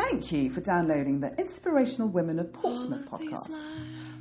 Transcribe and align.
Thank 0.00 0.32
you 0.32 0.48
for 0.48 0.62
downloading 0.62 1.20
the 1.20 1.38
Inspirational 1.38 2.08
Women 2.08 2.38
of 2.38 2.52
Portsmouth 2.54 3.04
podcast. 3.04 3.62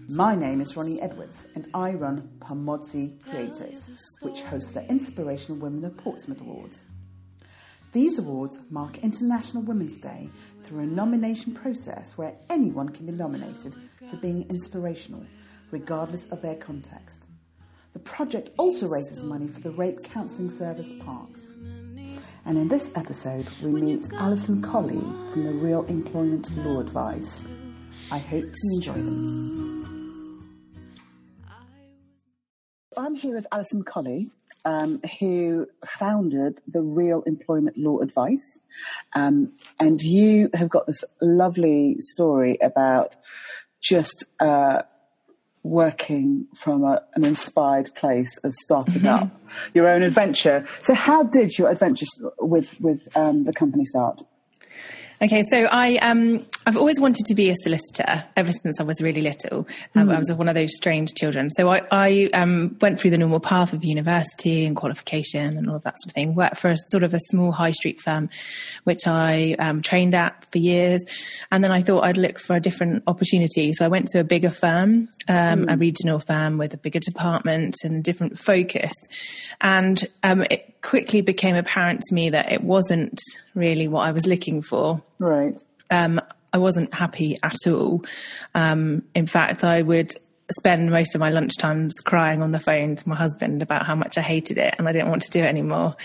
My 0.10 0.36
name 0.36 0.60
is 0.60 0.76
Ronnie 0.76 1.02
Edwards 1.02 1.48
and 1.56 1.68
I 1.74 1.94
run 1.94 2.22
Pamodzi 2.40 3.18
Creatives, 3.24 3.90
which 4.22 4.42
hosts 4.42 4.72
the 4.72 4.86
Inspirational 4.88 5.60
Women 5.60 5.86
of 5.86 5.96
Portsmouth 5.96 6.42
Awards. 6.42 6.86
These 7.94 8.20
awards 8.20 8.60
mark 8.70 9.00
International 9.00 9.64
Women's 9.64 9.98
Day 9.98 10.30
through 10.62 10.82
a 10.82 10.86
nomination 10.86 11.54
process 11.54 12.18
where 12.18 12.38
anyone 12.50 12.90
can 12.90 13.06
be 13.06 13.14
nominated 13.14 13.74
for 14.10 14.18
being 14.18 14.48
inspirational, 14.50 15.26
regardless 15.72 16.26
of 16.26 16.42
their 16.42 16.56
context. 16.56 17.28
The 17.94 18.00
project 18.00 18.50
also 18.58 18.88
raises 18.88 19.24
money 19.24 19.48
for 19.48 19.62
the 19.62 19.72
Rape 19.72 20.04
Counselling 20.04 20.52
Service 20.52 20.92
PARCS. 21.00 21.54
And 22.50 22.58
in 22.58 22.68
this 22.68 22.90
episode, 22.96 23.48
we 23.62 23.80
meet 23.80 24.08
Alison 24.14 24.60
Colley 24.60 25.04
from 25.32 25.44
the 25.44 25.54
Real 25.54 25.84
Employment 25.84 26.50
Law 26.58 26.80
Advice. 26.80 27.44
I 28.12 28.18
hope 28.18 28.44
you 28.44 28.76
enjoy 28.78 28.94
them. 28.94 30.50
I'm 32.98 33.14
here 33.14 33.36
with 33.36 33.46
Alison 33.52 33.84
Colley, 33.84 34.32
um, 34.66 35.00
who 35.20 35.68
founded 35.86 36.60
the 36.68 36.82
Real 36.82 37.22
Employment 37.28 37.78
Law 37.78 38.00
Advice. 38.00 38.60
Um, 39.14 39.54
and 39.80 40.02
you 40.02 40.50
have 40.56 40.70
got 40.70 40.88
this 40.88 41.04
lovely 41.22 41.98
story 42.00 42.58
about 42.64 43.16
just 43.80 44.26
uh, 44.40 44.82
working 45.64 46.48
from 46.56 46.84
a, 46.84 47.02
an 47.16 47.26
inspired 47.26 47.94
place 47.96 48.38
of 48.44 48.54
starting 48.54 49.04
mm-hmm. 49.04 49.24
up 49.26 49.42
your 49.74 49.88
own 49.88 50.04
adventure. 50.04 50.66
So, 50.84 50.94
how 50.94 51.24
did 51.24 51.58
your 51.58 51.70
adventure 51.70 52.06
with 52.40 52.80
with 52.80 53.08
um, 53.16 53.44
the 53.46 53.54
company 53.54 53.86
start? 53.86 54.24
Okay, 55.22 55.44
so 55.44 55.66
I 55.66 55.98
um, 55.98 56.46
I've 56.70 56.78
always 56.78 57.00
wanted 57.00 57.26
to 57.26 57.34
be 57.34 57.50
a 57.50 57.56
solicitor 57.64 58.24
ever 58.36 58.52
since 58.52 58.80
I 58.80 58.84
was 58.84 59.02
really 59.02 59.22
little. 59.22 59.68
Um, 59.96 60.10
mm. 60.10 60.14
I 60.14 60.20
was 60.20 60.32
one 60.32 60.48
of 60.48 60.54
those 60.54 60.76
strange 60.76 61.16
children. 61.16 61.50
So 61.50 61.72
I, 61.72 61.82
I 61.92 62.30
um, 62.36 62.78
went 62.80 63.00
through 63.00 63.10
the 63.10 63.18
normal 63.18 63.40
path 63.40 63.74
of 63.74 63.84
university 63.84 64.66
and 64.66 64.76
qualification 64.76 65.58
and 65.58 65.68
all 65.68 65.78
of 65.78 65.82
that 65.82 65.96
sort 66.00 66.12
of 66.12 66.14
thing. 66.14 66.36
Worked 66.36 66.58
for 66.58 66.70
a 66.70 66.78
sort 66.90 67.02
of 67.02 67.16
a 67.16 67.20
small 67.32 67.52
high 67.52 67.72
street 67.72 68.00
firm, 68.00 68.30
which 68.84 69.08
I 69.08 69.56
um, 69.58 69.82
trained 69.82 70.14
at 70.14 70.46
for 70.52 70.60
years, 70.60 71.04
and 71.50 71.64
then 71.64 71.72
I 71.72 71.82
thought 71.82 72.04
I'd 72.04 72.18
look 72.18 72.38
for 72.38 72.56
a 72.56 72.60
different 72.60 73.02
opportunity. 73.08 73.74
So 73.74 73.84
I 73.84 73.88
went 73.88 74.10
to 74.10 74.20
a 74.20 74.24
bigger 74.24 74.52
firm, 74.52 75.10
mm. 75.28 75.74
a 75.74 75.76
regional 75.76 76.20
firm 76.20 76.60
with 76.60 76.76
a 76.76 76.78
bigger 76.78 77.00
department 77.00 77.78
and 77.84 77.96
a 77.96 78.02
different 78.02 78.38
focus, 78.38 78.94
and 79.60 80.06
um, 80.22 80.44
it 80.52 80.84
quickly 80.84 81.22
became 81.22 81.56
apparent 81.56 82.02
to 82.02 82.14
me 82.14 82.30
that 82.30 82.52
it 82.52 82.64
wasn't 82.64 83.20
really 83.56 83.88
what 83.88 84.02
I 84.02 84.12
was 84.12 84.28
looking 84.28 84.62
for. 84.62 85.02
Right. 85.18 85.60
Um, 85.90 86.22
I 86.54 86.58
wasn't 86.58 86.94
happy 86.94 87.38
at 87.44 87.68
all. 87.68 88.04
Um, 88.56 89.04
in 89.16 89.28
fact, 89.28 89.64
I 89.64 89.82
would 89.82 90.14
spend 90.58 90.90
most 90.90 91.14
of 91.14 91.20
my 91.20 91.32
lunchtimes 91.32 91.92
crying 92.04 92.42
on 92.42 92.52
the 92.52 92.60
phone 92.60 92.96
to 92.96 93.10
my 93.10 93.16
husband 93.16 93.62
about 93.62 93.86
how 93.86 93.96
much 93.96 94.18
I 94.18 94.22
hated 94.22 94.58
it 94.58 94.76
and 94.78 94.88
I 94.88 94.92
didn't 94.92 95.10
want 95.10 95.22
to 95.24 95.32
do 95.32 95.42
it 95.42 95.48
anymore. 95.48 95.96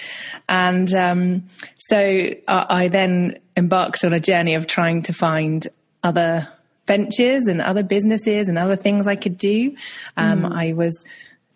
And 0.48 0.92
um, 0.92 1.44
so 1.88 1.98
I, 1.98 2.66
I 2.68 2.88
then 2.88 3.38
embarked 3.56 4.04
on 4.04 4.12
a 4.12 4.20
journey 4.20 4.54
of 4.54 4.66
trying 4.66 5.02
to 5.02 5.12
find 5.12 5.66
other 6.02 6.48
ventures 6.86 7.46
and 7.46 7.62
other 7.62 7.82
businesses 7.82 8.48
and 8.48 8.58
other 8.58 8.76
things 8.76 9.06
I 9.06 9.16
could 9.16 9.38
do. 9.38 9.74
Um, 10.16 10.42
mm. 10.42 10.54
I 10.54 10.74
was 10.74 10.98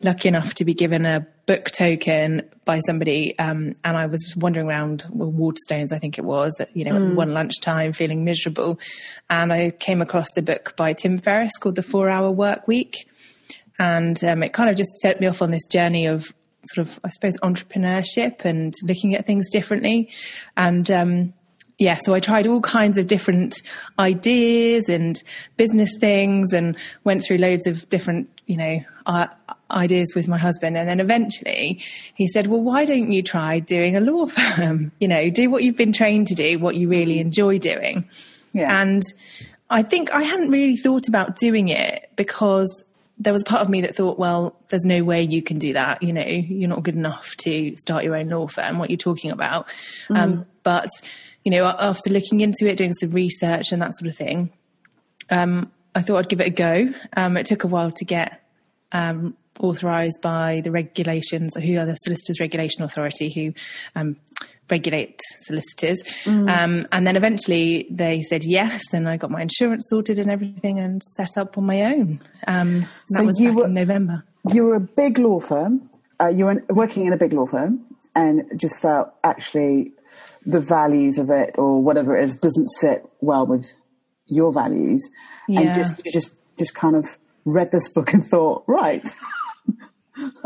lucky 0.03 0.29
enough 0.29 0.55
to 0.55 0.65
be 0.65 0.75
given 0.75 1.05
a 1.05 1.27
book 1.49 1.71
token 1.71 2.43
by 2.67 2.79
somebody, 2.81 3.37
um, 3.39 3.73
and 3.83 3.97
I 3.97 4.05
was 4.05 4.37
wandering 4.37 4.69
around 4.69 5.07
Waterstones, 5.11 5.93
I 5.93 5.99
think 5.99 6.19
it 6.19 6.25
was, 6.25 6.55
you 6.75 6.85
know, 6.85 6.93
mm. 6.93 7.15
one 7.15 7.33
lunchtime, 7.33 7.93
feeling 7.93 8.23
miserable, 8.23 8.79
and 9.31 9.51
I 9.51 9.71
came 9.71 10.03
across 10.03 10.31
the 10.33 10.43
book 10.43 10.75
by 10.77 10.93
Tim 10.93 11.17
Ferriss 11.17 11.57
called 11.59 11.77
The 11.77 11.83
Four 11.83 12.11
Hour 12.11 12.31
Work 12.31 12.69
Week, 12.69 13.09
and 13.79 14.23
um, 14.25 14.43
it 14.43 14.53
kind 14.53 14.69
of 14.69 14.77
just 14.77 14.99
set 14.99 15.21
me 15.21 15.27
off 15.27 15.41
on 15.41 15.51
this 15.51 15.67
journey 15.67 16.05
of 16.05 16.35
sort 16.67 16.87
of, 16.87 17.01
I 17.03 17.09
suppose, 17.09 17.39
entrepreneurship 17.39 18.45
and 18.45 18.75
looking 18.83 19.15
at 19.15 19.25
things 19.25 19.49
differently, 19.49 20.11
and 20.55 20.91
um, 20.91 21.33
yeah, 21.79 21.97
so 22.05 22.13
I 22.13 22.21
tried 22.21 22.47
all 22.47 22.61
kinds 22.61 22.99
of 22.99 23.07
different 23.07 23.63
ideas 23.99 24.91
and 24.91 25.23
business 25.57 25.97
things 25.99 26.53
and 26.53 26.77
went 27.05 27.23
through 27.23 27.39
loads 27.39 27.67
of 27.67 27.89
different, 27.89 28.29
you 28.47 28.59
know, 28.59 28.81
uh, 29.07 29.29
ideas 29.71 30.13
with 30.15 30.29
my 30.29 30.39
husband. 30.39 30.77
And 30.77 30.89
then 30.89 31.01
eventually 31.01 31.81
he 32.15 32.27
said, 32.27 32.47
well, 32.47 32.63
why 32.63 32.85
don't 32.85 33.11
you 33.11 33.23
try 33.23 33.59
doing 33.59 33.97
a 33.97 34.01
law 34.01 34.27
firm? 34.27 34.93
You 35.01 35.09
know, 35.09 35.31
do 35.31 35.51
what 35.51 35.63
you've 35.63 35.77
been 35.77 35.93
trained 35.93 36.29
to 36.29 36.35
do, 36.35 36.59
what 36.59 36.77
you 36.77 36.89
really 36.89 37.19
enjoy 37.19 37.59
doing. 37.59 38.09
Yeah. 38.53 38.81
And 38.81 39.03
I 39.71 39.83
think 39.83 40.11
I 40.13 40.23
hadn't 40.23 40.51
really 40.51 40.77
thought 40.77 41.09
about 41.09 41.37
doing 41.37 41.69
it 41.69 42.11
because 42.17 42.85
there 43.19 43.33
was 43.33 43.43
part 43.45 43.63
of 43.63 43.69
me 43.69 43.81
that 43.83 43.97
thought, 43.97 44.19
well, 44.19 44.57
there's 44.69 44.85
no 44.85 45.03
way 45.03 45.23
you 45.23 45.43
can 45.43 45.59
do 45.59 45.73
that. 45.73 46.03
You 46.03 46.13
know, 46.13 46.25
you're 46.25 46.69
not 46.69 46.85
good 46.85 46.95
enough 46.95 47.37
to 47.39 47.77
start 47.77 48.05
your 48.05 48.17
own 48.17 48.29
law 48.29 48.47
firm. 48.47 48.79
What 48.79 48.91
you're 48.91 48.97
talking 48.97 49.31
about. 49.31 49.69
Mm. 50.09 50.17
Um, 50.17 50.47
but 50.63 50.89
you 51.45 51.51
know, 51.51 51.67
after 51.67 52.11
looking 52.11 52.41
into 52.41 52.67
it, 52.67 52.77
doing 52.77 52.93
some 52.93 53.11
research 53.11 53.73
and 53.73 53.83
that 53.83 53.97
sort 53.97 54.09
of 54.09 54.17
thing, 54.17 54.51
um, 55.31 55.71
I 55.95 56.01
thought 56.01 56.19
I'd 56.19 56.29
give 56.29 56.41
it 56.41 56.47
a 56.47 56.51
go. 56.51 56.93
Um, 57.17 57.37
it 57.37 57.47
took 57.47 57.65
a 57.65 57.67
while 57.67 57.91
to 57.91 58.05
get 58.05 58.43
um, 58.93 59.37
authorised 59.61 60.21
by 60.23 60.61
the 60.65 60.71
regulations, 60.71 61.55
who 61.57 61.79
are 61.79 61.87
the 61.87 61.95
Solicitors 61.97 62.41
Regulation 62.41 62.83
Authority, 62.83 63.31
who 63.31 63.55
um, 63.99 64.17
regulate 64.71 65.21
solicitors. 65.39 66.03
Mm. 66.25 66.51
Um, 66.51 66.89
and 66.93 67.07
then 67.07 67.17
eventually 67.17 67.87
they 67.91 68.23
said 68.23 68.45
yes, 68.45 68.83
and 68.93 69.09
I 69.09 69.17
got 69.17 69.31
my 69.31 69.43
insurance 69.43 69.87
sorted 69.89 70.19
and 70.19 70.31
everything, 70.31 70.79
and 70.79 71.03
set 71.03 71.37
up 71.37 71.59
on 71.59 71.67
my 71.67 71.83
own. 71.83 72.21
Um, 72.47 72.81
that 72.81 72.89
so 73.09 73.25
was 73.25 73.39
back 73.39 73.55
were, 73.55 73.65
in 73.67 73.75
November. 73.75 74.25
You 74.53 74.65
were 74.65 74.75
a 74.75 74.81
big 74.81 75.19
law 75.19 75.41
firm. 75.41 75.91
Uh, 76.21 76.29
you 76.29 76.47
were 76.47 76.65
working 76.71 77.07
in 77.07 77.13
a 77.13 77.17
big 77.17 77.33
law 77.33 77.47
firm, 77.47 77.85
and 78.15 78.45
just 78.57 78.81
felt 78.81 79.13
actually 79.23 79.93
the 80.47 80.61
values 80.61 81.19
of 81.19 81.31
it 81.31 81.55
or 81.59 81.83
whatever 81.83 82.17
it 82.17 82.25
is 82.25 82.37
doesn't 82.37 82.69
sit 82.69 83.05
well 83.21 83.47
with 83.47 83.73
your 84.27 84.53
values, 84.53 85.09
yeah. 85.49 85.61
and 85.61 85.75
just 85.75 86.05
you 86.05 86.13
just 86.13 86.33
just 86.59 86.75
kind 86.75 86.97
of 86.97 87.19
read 87.45 87.71
this 87.71 87.89
book 87.89 88.13
and 88.13 88.25
thought, 88.25 88.65
right. 88.67 89.09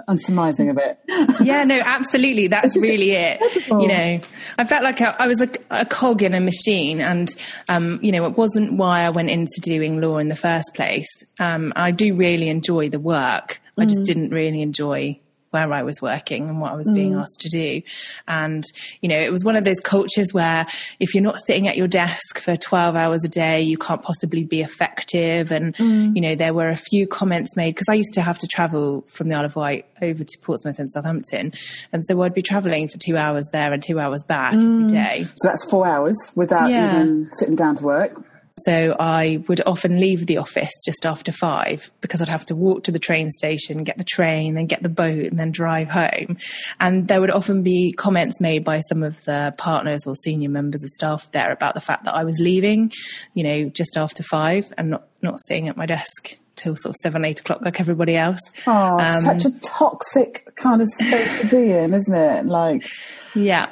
I'm 0.08 0.18
surmising 0.18 0.70
a 0.70 0.74
bit. 0.74 0.98
yeah, 1.42 1.64
no, 1.64 1.80
absolutely. 1.84 2.46
That's 2.52 2.76
really 2.76 3.12
it. 3.12 3.40
You 3.68 3.88
know, 3.88 4.20
I 4.58 4.64
felt 4.64 4.82
like 4.82 5.00
I, 5.00 5.14
I 5.18 5.26
was 5.26 5.40
a, 5.40 5.48
a, 5.70 5.84
cog 5.84 6.22
in 6.22 6.34
a 6.34 6.40
machine, 6.40 7.00
and 7.00 7.34
um, 7.68 7.98
you 8.02 8.12
know, 8.12 8.26
it 8.26 8.36
wasn't 8.36 8.74
why 8.74 9.00
I 9.02 9.10
went 9.10 9.30
into 9.30 9.60
doing 9.60 10.00
law 10.00 10.18
in 10.18 10.28
the 10.28 10.36
first 10.36 10.74
place. 10.74 11.08
Um, 11.38 11.72
I 11.76 11.90
do 11.90 12.14
really 12.14 12.48
enjoy 12.48 12.88
the 12.88 13.00
work. 13.00 13.60
I 13.78 13.86
just 13.86 14.02
mm. 14.02 14.06
didn't 14.06 14.30
really 14.30 14.60
enjoy 14.62 15.18
where 15.52 15.72
I 15.72 15.82
was 15.82 16.02
working 16.02 16.48
and 16.48 16.60
what 16.60 16.72
I 16.72 16.76
was 16.76 16.88
mm. 16.90 16.94
being 16.94 17.14
asked 17.14 17.40
to 17.42 17.48
do. 17.48 17.82
And, 18.26 18.64
you 19.00 19.08
know, 19.08 19.18
it 19.18 19.30
was 19.30 19.44
one 19.44 19.54
of 19.54 19.64
those 19.64 19.80
cultures 19.80 20.32
where 20.32 20.66
if 20.98 21.14
you're 21.14 21.22
not 21.22 21.38
sitting 21.46 21.68
at 21.68 21.76
your 21.76 21.86
desk 21.86 22.38
for 22.38 22.56
12 22.56 22.96
hours 22.96 23.24
a 23.24 23.28
day, 23.28 23.60
you 23.60 23.76
can't 23.76 24.02
possibly 24.02 24.44
be 24.44 24.62
effective. 24.62 25.52
And, 25.52 25.76
mm. 25.76 26.16
you 26.16 26.22
know, 26.22 26.34
there 26.34 26.54
were 26.54 26.70
a 26.70 26.76
few 26.76 27.06
comments 27.06 27.56
made 27.56 27.74
because 27.74 27.88
I 27.88 27.94
used 27.94 28.14
to 28.14 28.22
have 28.22 28.38
to 28.38 28.46
travel 28.46 29.04
from 29.08 29.28
the 29.28 29.36
Isle 29.36 29.44
of 29.44 29.56
Wight 29.56 29.86
over 30.00 30.24
to 30.24 30.38
Portsmouth 30.40 30.78
and 30.78 30.90
Southampton. 30.90 31.52
And 31.92 32.04
so 32.04 32.20
I'd 32.22 32.34
be 32.34 32.42
traveling 32.42 32.88
for 32.88 32.98
two 32.98 33.16
hours 33.16 33.46
there 33.52 33.72
and 33.72 33.82
two 33.82 34.00
hours 34.00 34.24
back 34.24 34.54
mm. 34.54 34.74
every 34.74 34.86
day. 34.88 35.24
So 35.24 35.48
that's 35.48 35.64
four 35.64 35.86
hours 35.86 36.16
without 36.34 36.70
yeah. 36.70 36.96
even 36.96 37.28
sitting 37.32 37.56
down 37.56 37.76
to 37.76 37.84
work. 37.84 38.24
So 38.58 38.94
I 38.98 39.42
would 39.48 39.62
often 39.66 39.98
leave 39.98 40.26
the 40.26 40.36
office 40.36 40.70
just 40.84 41.06
after 41.06 41.32
five 41.32 41.90
because 42.00 42.20
I'd 42.20 42.28
have 42.28 42.44
to 42.46 42.54
walk 42.54 42.84
to 42.84 42.92
the 42.92 42.98
train 42.98 43.30
station, 43.30 43.82
get 43.84 43.98
the 43.98 44.04
train, 44.04 44.54
then 44.54 44.66
get 44.66 44.82
the 44.82 44.88
boat, 44.88 45.26
and 45.26 45.38
then 45.38 45.50
drive 45.50 45.88
home. 45.88 46.36
And 46.78 47.08
there 47.08 47.20
would 47.20 47.30
often 47.30 47.62
be 47.62 47.92
comments 47.92 48.40
made 48.40 48.64
by 48.64 48.80
some 48.80 49.02
of 49.02 49.22
the 49.24 49.54
partners 49.56 50.06
or 50.06 50.14
senior 50.14 50.50
members 50.50 50.82
of 50.84 50.90
staff 50.90 51.31
there 51.32 51.50
about 51.50 51.75
the 51.75 51.81
fact 51.81 52.04
that 52.04 52.14
I 52.14 52.25
was 52.25 52.40
leaving, 52.40 52.93
you 53.34 53.43
know, 53.43 53.69
just 53.70 53.96
after 53.96 54.22
five 54.22 54.72
and 54.76 54.90
not, 54.90 55.08
not 55.22 55.40
sitting 55.40 55.69
at 55.69 55.76
my 55.76 55.87
desk 55.87 56.37
till 56.54 56.76
sort 56.76 56.90
of 56.90 56.96
seven, 56.96 57.25
eight 57.25 57.40
o'clock 57.40 57.62
like 57.62 57.81
everybody 57.81 58.16
else. 58.16 58.40
Oh, 58.66 58.99
um, 58.99 59.22
such 59.22 59.46
a 59.46 59.58
toxic 59.60 60.54
kind 60.56 60.82
of 60.82 60.88
space 60.88 61.40
to 61.40 61.46
be 61.46 61.72
in, 61.72 61.94
isn't 61.94 62.14
it? 62.14 62.46
Like, 62.46 62.87
yeah. 63.34 63.70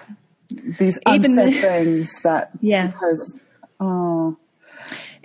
These 0.48 0.98
unsaid 1.06 1.14
Even, 1.14 1.60
things 1.60 2.22
that, 2.22 2.50
yeah. 2.60 2.88
Because, 2.88 3.36
oh 3.78 4.38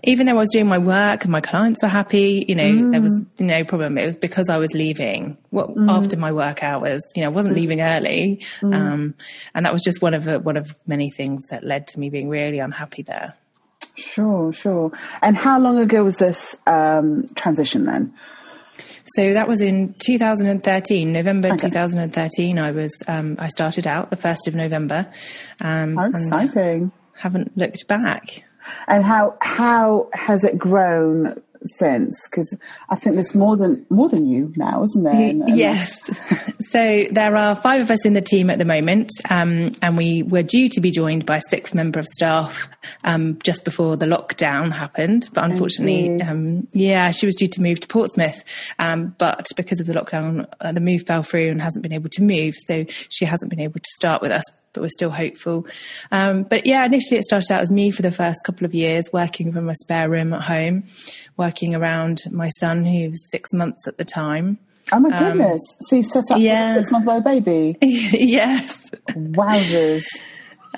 even 0.06 0.26
though 0.28 0.34
I 0.34 0.36
was 0.36 0.50
doing 0.52 0.68
my 0.68 0.78
work 0.78 1.24
and 1.24 1.32
my 1.32 1.42
clients 1.42 1.82
were 1.82 1.90
happy, 1.90 2.46
you 2.48 2.56
know, 2.56 2.72
mm. 2.72 2.92
there 2.92 3.02
was 3.02 3.14
mm. 3.14 3.40
no 3.40 3.64
problem. 3.64 3.98
It 3.98 4.06
was 4.06 4.18
because 4.18 4.50
I 4.50 4.58
was 4.58 4.74
leaving 4.74 5.38
well, 5.52 5.68
mm. 5.68 5.90
after 5.90 6.18
my 6.18 6.32
work 6.32 6.64
hours. 6.64 7.02
You 7.16 7.22
know, 7.22 7.28
I 7.28 7.32
wasn't 7.32 7.56
mm. 7.56 7.60
leaving 7.60 7.82
early, 7.82 8.42
mm. 8.62 8.74
um, 8.74 9.16
and 9.54 9.66
that 9.66 9.74
was 9.74 9.82
just 9.82 10.02
one 10.02 10.14
of 10.14 10.24
the, 10.24 10.40
one 10.40 10.58
of 10.58 10.78
many 10.88 11.10
things 11.10 11.46
that 11.50 11.64
led 11.64 11.88
to 11.88 12.00
me 12.00 12.10
being 12.10 12.30
really 12.30 12.60
unhappy 12.60 13.02
there. 13.02 13.36
Sure, 13.96 14.52
sure. 14.52 14.92
And 15.22 15.38
how 15.38 15.60
long 15.60 15.80
ago 15.80 16.04
was 16.04 16.18
this 16.18 16.56
um, 16.68 17.26
transition 17.36 17.86
then? 17.86 18.14
So 19.16 19.34
that 19.34 19.48
was 19.48 19.62
in 19.62 19.96
2013, 20.00 21.14
November 21.14 21.50
okay. 21.50 21.58
2013. 21.58 22.60
I 22.60 22.72
was 22.72 22.92
um, 23.08 23.38
I 23.40 23.48
started 23.48 23.88
out 23.88 24.10
the 24.10 24.16
first 24.16 24.48
of 24.48 24.56
November. 24.56 25.08
Um, 25.62 25.96
how 25.96 26.10
exciting! 26.10 26.92
Haven't 27.14 27.58
looked 27.58 27.88
back. 27.88 28.44
And 28.88 29.04
how 29.04 29.38
how 29.42 30.10
has 30.14 30.44
it 30.44 30.58
grown 30.58 31.42
since? 31.68 32.28
Because 32.30 32.56
I 32.90 32.96
think 32.96 33.16
there's 33.16 33.36
more 33.36 33.58
than 33.58 33.86
more 33.90 34.10
than 34.10 34.26
you 34.26 34.54
now, 34.56 34.84
isn't 34.84 35.04
there? 35.04 35.14
And, 35.14 35.44
and 35.44 35.58
yes. 35.58 35.98
so 36.70 37.06
there 37.12 37.36
are 37.36 37.56
five 37.56 37.82
of 37.82 37.92
us 37.92 38.06
in 38.06 38.14
the 38.14 38.22
team 38.22 38.50
at 38.50 38.60
the 38.60 38.66
moment, 38.66 39.10
um, 39.30 39.74
and 39.82 39.98
we 39.98 40.24
were 40.24 40.44
due 40.44 40.70
to 40.70 40.82
be 40.82 40.92
joined 40.92 41.26
by 41.26 41.38
a 41.38 41.42
sixth 41.50 41.74
member 41.74 42.00
of 42.00 42.06
staff 42.08 42.68
um, 43.04 43.40
just 43.44 43.66
before 43.66 43.96
the 43.98 44.06
lockdown 44.06 44.76
happened. 44.76 45.30
But 45.34 45.46
unfortunately, 45.46 46.22
um, 46.22 46.68
yeah, 46.72 47.12
she 47.12 47.26
was 47.26 47.36
due 47.36 47.48
to 47.48 47.62
move 47.62 47.80
to 47.82 47.88
Portsmouth, 47.88 48.44
um, 48.80 49.16
but 49.18 49.48
because 49.56 49.80
of 49.80 49.88
the 49.88 49.94
lockdown, 49.94 50.48
uh, 50.62 50.72
the 50.72 50.82
move 50.82 51.04
fell 51.06 51.24
through 51.24 51.50
and 51.50 51.62
hasn't 51.62 51.84
been 51.84 51.94
able 51.94 52.10
to 52.10 52.24
move. 52.24 52.56
So 52.56 52.86
she 53.10 53.26
hasn't 53.26 53.50
been 53.50 53.62
able 53.62 53.80
to 53.80 53.90
start 53.96 54.22
with 54.22 54.32
us 54.32 54.44
but 54.76 54.82
we're 54.82 54.90
still 54.90 55.10
hopeful. 55.10 55.66
Um, 56.12 56.44
but 56.44 56.68
yeah, 56.68 56.86
initially 56.86 57.18
it 57.18 57.24
started 57.24 57.52
out 57.52 57.62
as 57.62 57.72
me 57.72 57.90
for 57.90 58.04
the 58.04 58.12
first 58.12 58.44
couple 58.46 58.66
of 58.66 58.76
years, 58.76 59.10
working 59.12 59.52
from 59.52 59.70
a 59.70 59.76
spare 59.76 60.10
room 60.10 60.34
at 60.34 60.44
home, 60.44 60.84
working 61.38 61.74
around 61.74 62.22
my 62.30 62.50
son, 62.60 62.86
who 62.86 63.08
was 63.08 63.32
six 63.32 63.52
months 63.54 63.88
at 63.88 63.98
the 63.98 64.06
time. 64.06 64.60
Oh 64.92 65.00
my 65.00 65.10
um, 65.18 65.24
goodness! 65.24 65.62
Um, 65.72 65.78
so 65.82 65.96
you 65.96 66.04
set 66.04 66.24
up 66.32 66.38
yeah. 66.38 66.72
a 66.72 66.74
six-month-old 66.76 67.24
baby. 67.24 67.78
yes. 67.82 68.92
Wowzers. 69.10 70.06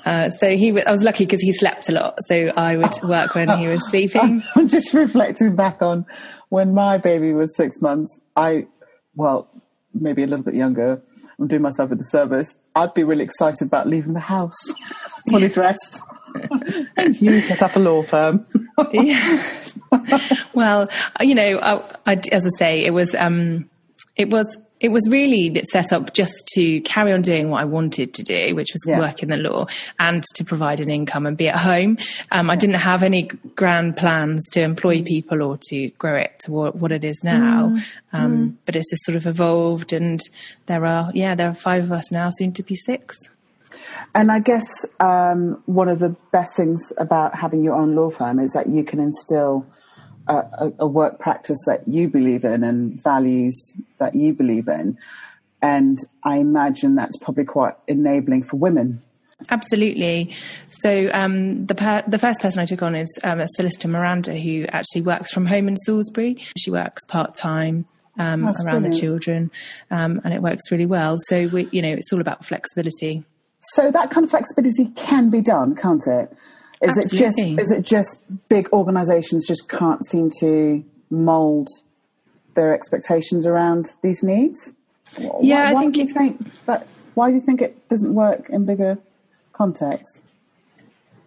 Uh, 0.06 0.30
so 0.30 0.56
he, 0.56 0.70
w- 0.70 0.84
I 0.86 0.90
was 0.90 1.02
lucky 1.02 1.24
because 1.24 1.42
he 1.42 1.52
slept 1.52 1.88
a 1.88 1.92
lot. 1.92 2.18
So 2.26 2.52
I 2.56 2.76
would 2.76 2.94
work 3.02 3.34
when 3.34 3.50
he 3.58 3.68
was 3.68 3.86
sleeping. 3.90 4.42
I'm 4.54 4.68
just 4.68 4.94
reflecting 4.94 5.56
back 5.56 5.82
on 5.82 6.06
when 6.48 6.72
my 6.72 6.98
baby 6.98 7.32
was 7.32 7.54
six 7.56 7.80
months. 7.82 8.20
I, 8.36 8.66
well, 9.14 9.50
maybe 9.92 10.22
a 10.22 10.26
little 10.26 10.44
bit 10.44 10.54
younger. 10.54 11.02
I'm 11.38 11.46
doing 11.46 11.62
myself 11.62 11.92
a 11.92 11.94
disservice. 11.94 12.56
I'd 12.74 12.94
be 12.94 13.04
really 13.04 13.24
excited 13.24 13.68
about 13.68 13.86
leaving 13.88 14.12
the 14.12 14.20
house 14.20 14.58
fully 15.30 15.48
dressed. 15.48 16.00
and 16.96 17.20
you 17.20 17.40
set 17.40 17.62
up 17.62 17.76
a 17.76 17.78
law 17.78 18.02
firm. 18.02 18.46
yes. 18.92 19.78
Well, 20.52 20.88
you 21.20 21.34
know, 21.34 21.58
I, 21.58 22.12
I, 22.12 22.20
as 22.32 22.44
I 22.44 22.50
say, 22.58 22.84
it 22.84 22.90
was 22.90 23.14
um, 23.14 23.68
it 24.16 24.30
was 24.30 24.58
it 24.80 24.90
was 24.90 25.08
really 25.08 25.62
set 25.70 25.92
up 25.92 26.14
just 26.14 26.46
to 26.54 26.80
carry 26.82 27.12
on 27.12 27.22
doing 27.22 27.50
what 27.50 27.60
I 27.60 27.64
wanted 27.64 28.14
to 28.14 28.22
do, 28.22 28.54
which 28.54 28.68
was 28.72 28.84
yeah. 28.86 28.98
work 28.98 29.22
in 29.22 29.28
the 29.28 29.36
law 29.36 29.66
and 29.98 30.22
to 30.34 30.44
provide 30.44 30.80
an 30.80 30.90
income 30.90 31.26
and 31.26 31.36
be 31.36 31.48
at 31.48 31.58
home. 31.58 31.98
Um, 32.30 32.48
I 32.50 32.56
didn't 32.56 32.76
have 32.76 33.02
any 33.02 33.24
grand 33.56 33.96
plans 33.96 34.48
to 34.50 34.60
employ 34.60 35.02
people 35.02 35.42
or 35.42 35.58
to 35.68 35.88
grow 35.90 36.16
it 36.16 36.38
to 36.40 36.52
what, 36.52 36.76
what 36.76 36.92
it 36.92 37.04
is 37.04 37.22
now. 37.24 37.68
Mm. 37.68 37.84
Um, 38.12 38.36
mm. 38.36 38.54
But 38.64 38.76
it's 38.76 38.90
just 38.90 39.04
sort 39.04 39.16
of 39.16 39.26
evolved, 39.26 39.92
and 39.92 40.20
there 40.66 40.86
are 40.86 41.10
yeah, 41.14 41.34
there 41.34 41.48
are 41.48 41.54
five 41.54 41.84
of 41.84 41.92
us 41.92 42.10
now, 42.10 42.30
soon 42.30 42.52
to 42.52 42.62
be 42.62 42.74
six. 42.74 43.16
And 44.14 44.30
I 44.30 44.38
guess 44.38 44.86
um, 45.00 45.62
one 45.66 45.88
of 45.88 45.98
the 45.98 46.14
best 46.32 46.56
things 46.56 46.92
about 46.98 47.34
having 47.34 47.62
your 47.64 47.74
own 47.74 47.94
law 47.94 48.10
firm 48.10 48.38
is 48.38 48.52
that 48.52 48.68
you 48.68 48.84
can 48.84 49.00
instill 49.00 49.66
a, 50.28 50.72
a, 50.80 50.86
work 50.86 51.18
practice 51.18 51.58
that 51.66 51.86
you 51.86 52.08
believe 52.08 52.44
in 52.44 52.62
and 52.62 53.02
values 53.02 53.74
that 53.98 54.14
you 54.14 54.32
believe 54.32 54.68
in. 54.68 54.98
And 55.62 55.98
I 56.22 56.36
imagine 56.36 56.94
that's 56.94 57.16
probably 57.16 57.44
quite 57.44 57.74
enabling 57.86 58.44
for 58.44 58.56
women. 58.56 59.02
Absolutely. 59.50 60.34
So 60.68 61.10
um, 61.12 61.66
the 61.66 61.74
per- 61.74 62.04
the 62.06 62.18
first 62.18 62.40
person 62.40 62.60
I 62.60 62.66
took 62.66 62.82
on 62.82 62.94
is 62.94 63.18
um, 63.22 63.40
a 63.40 63.46
solicitor 63.56 63.88
Miranda, 63.88 64.36
who 64.36 64.66
actually 64.70 65.02
works 65.02 65.32
from 65.32 65.46
home 65.46 65.68
in 65.68 65.76
Salisbury. 65.76 66.38
She 66.56 66.70
works 66.70 67.04
part 67.06 67.34
time. 67.34 67.86
Um, 68.20 68.46
around 68.46 68.54
brilliant. 68.64 68.94
the 68.94 69.00
children, 69.00 69.50
um, 69.92 70.20
and 70.24 70.34
it 70.34 70.42
works 70.42 70.72
really 70.72 70.86
well. 70.86 71.18
So 71.26 71.46
we, 71.46 71.68
you 71.70 71.80
know, 71.80 71.92
it's 71.92 72.12
all 72.12 72.20
about 72.20 72.44
flexibility. 72.44 73.22
So 73.60 73.92
that 73.92 74.10
kind 74.10 74.24
of 74.24 74.30
flexibility 74.30 74.86
can 74.96 75.30
be 75.30 75.40
done, 75.40 75.76
can't 75.76 76.04
it? 76.04 76.36
Is 76.80 76.96
Absolutely. 76.96 77.54
it 77.54 77.56
just 77.56 77.62
is 77.62 77.70
it 77.70 77.84
just 77.84 78.48
big 78.48 78.68
organisations 78.72 79.46
just 79.46 79.68
can't 79.68 80.04
seem 80.06 80.30
to 80.40 80.84
mould 81.10 81.68
their 82.54 82.72
expectations 82.72 83.46
around 83.46 83.88
these 84.02 84.22
needs? 84.22 84.74
Yeah, 85.40 85.72
why, 85.72 85.78
I 85.78 85.80
think 85.80 85.94
do 85.94 86.00
you 86.00 86.12
think 86.12 86.50
that. 86.66 86.86
Why 87.14 87.30
do 87.30 87.34
you 87.34 87.40
think 87.40 87.60
it 87.60 87.88
doesn't 87.88 88.14
work 88.14 88.48
in 88.48 88.64
bigger 88.64 88.98
contexts? 89.52 90.22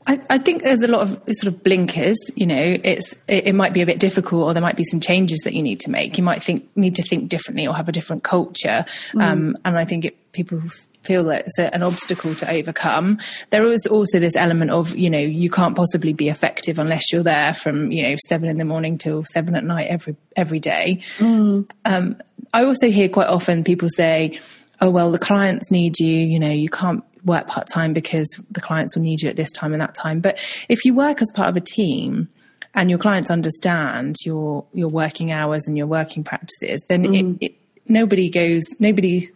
I, 0.08 0.20
I, 0.30 0.38
think 0.38 0.64
there's 0.64 0.82
a 0.82 0.88
lot 0.88 1.02
of 1.02 1.22
sort 1.36 1.54
of 1.54 1.64
blinkers. 1.64 2.18
You 2.36 2.48
know, 2.48 2.78
it's 2.84 3.14
it, 3.28 3.48
it, 3.48 3.56
might 3.56 3.74
be 3.74 3.82
a 3.82 3.86
bit 3.86 4.00
difficult, 4.00 4.44
or 4.44 4.54
there 4.54 4.62
might 4.62 4.76
be 4.76 4.84
some 4.84 5.00
changes 5.00 5.42
that 5.44 5.54
you 5.54 5.62
need 5.62 5.80
to 5.82 5.92
make. 5.92 6.18
You 6.18 6.24
might 6.24 6.42
think 6.42 6.66
need 6.76 6.96
to 6.96 7.04
think 7.04 7.30
differently, 7.30 7.68
or 7.68 7.76
have 7.76 7.90
a 7.90 7.92
different 7.92 8.24
culture. 8.24 8.86
Mm. 9.14 9.22
Um, 9.22 9.56
and 9.66 9.78
I 9.78 9.86
think 9.86 10.06
it, 10.06 10.32
people 10.32 10.62
feel 11.04 11.24
that 11.26 11.46
it's 11.46 11.60
an 11.60 11.84
obstacle 11.84 12.36
to 12.36 12.52
overcome. 12.52 13.20
There 13.50 13.66
is 13.66 13.86
also 13.88 14.20
this 14.20 14.36
element 14.36 14.72
of, 14.72 14.96
you 14.96 15.10
know, 15.10 15.20
you 15.20 15.50
can't 15.50 15.76
possibly 15.76 16.14
be 16.14 16.30
effective 16.30 16.80
unless 16.80 17.12
you're 17.12 17.24
there 17.24 17.54
from, 17.54 17.92
you 17.92 18.04
know, 18.04 18.16
seven 18.28 18.50
in 18.50 18.58
the 18.58 18.66
morning 18.66 18.98
till 18.98 19.24
seven 19.26 19.56
at 19.56 19.64
night 19.64 19.88
every 19.88 20.16
every 20.36 20.60
day. 20.60 21.02
Mm. 21.18 21.70
Um, 21.86 22.18
I 22.54 22.66
also 22.66 22.90
hear 22.90 23.10
quite 23.10 23.28
often 23.28 23.64
people 23.64 23.90
say, 23.90 24.40
"Oh 24.80 24.90
well, 24.90 25.12
the 25.12 25.20
clients 25.20 25.72
need 25.72 26.00
you. 26.00 26.14
You 26.14 26.40
know, 26.40 26.52
you 26.52 26.70
can't 26.70 27.04
work 27.24 27.48
part 27.48 27.68
time 27.68 27.94
because 27.94 28.28
the 28.50 28.62
clients 28.62 28.96
will 28.96 29.04
need 29.04 29.22
you 29.22 29.30
at 29.30 29.36
this 29.36 29.52
time 29.52 29.74
and 29.74 29.82
that 29.82 29.96
time." 29.96 30.20
But 30.20 30.38
if 30.70 30.86
you 30.86 30.94
work 30.94 31.22
as 31.22 31.32
part 31.34 31.50
of 31.50 31.56
a 31.56 31.62
team 31.62 32.30
and 32.74 32.90
your 32.90 33.00
clients 33.00 33.32
understand 33.32 34.16
your 34.26 34.66
your 34.74 34.90
working 34.90 35.32
hours 35.32 35.68
and 35.68 35.78
your 35.78 35.88
working 35.88 36.24
practices, 36.24 36.84
then 36.88 37.06
mm. 37.06 37.38
it, 37.42 37.46
it 37.46 37.61
nobody 37.88 38.30
goes, 38.30 38.64
nobody 38.80 39.30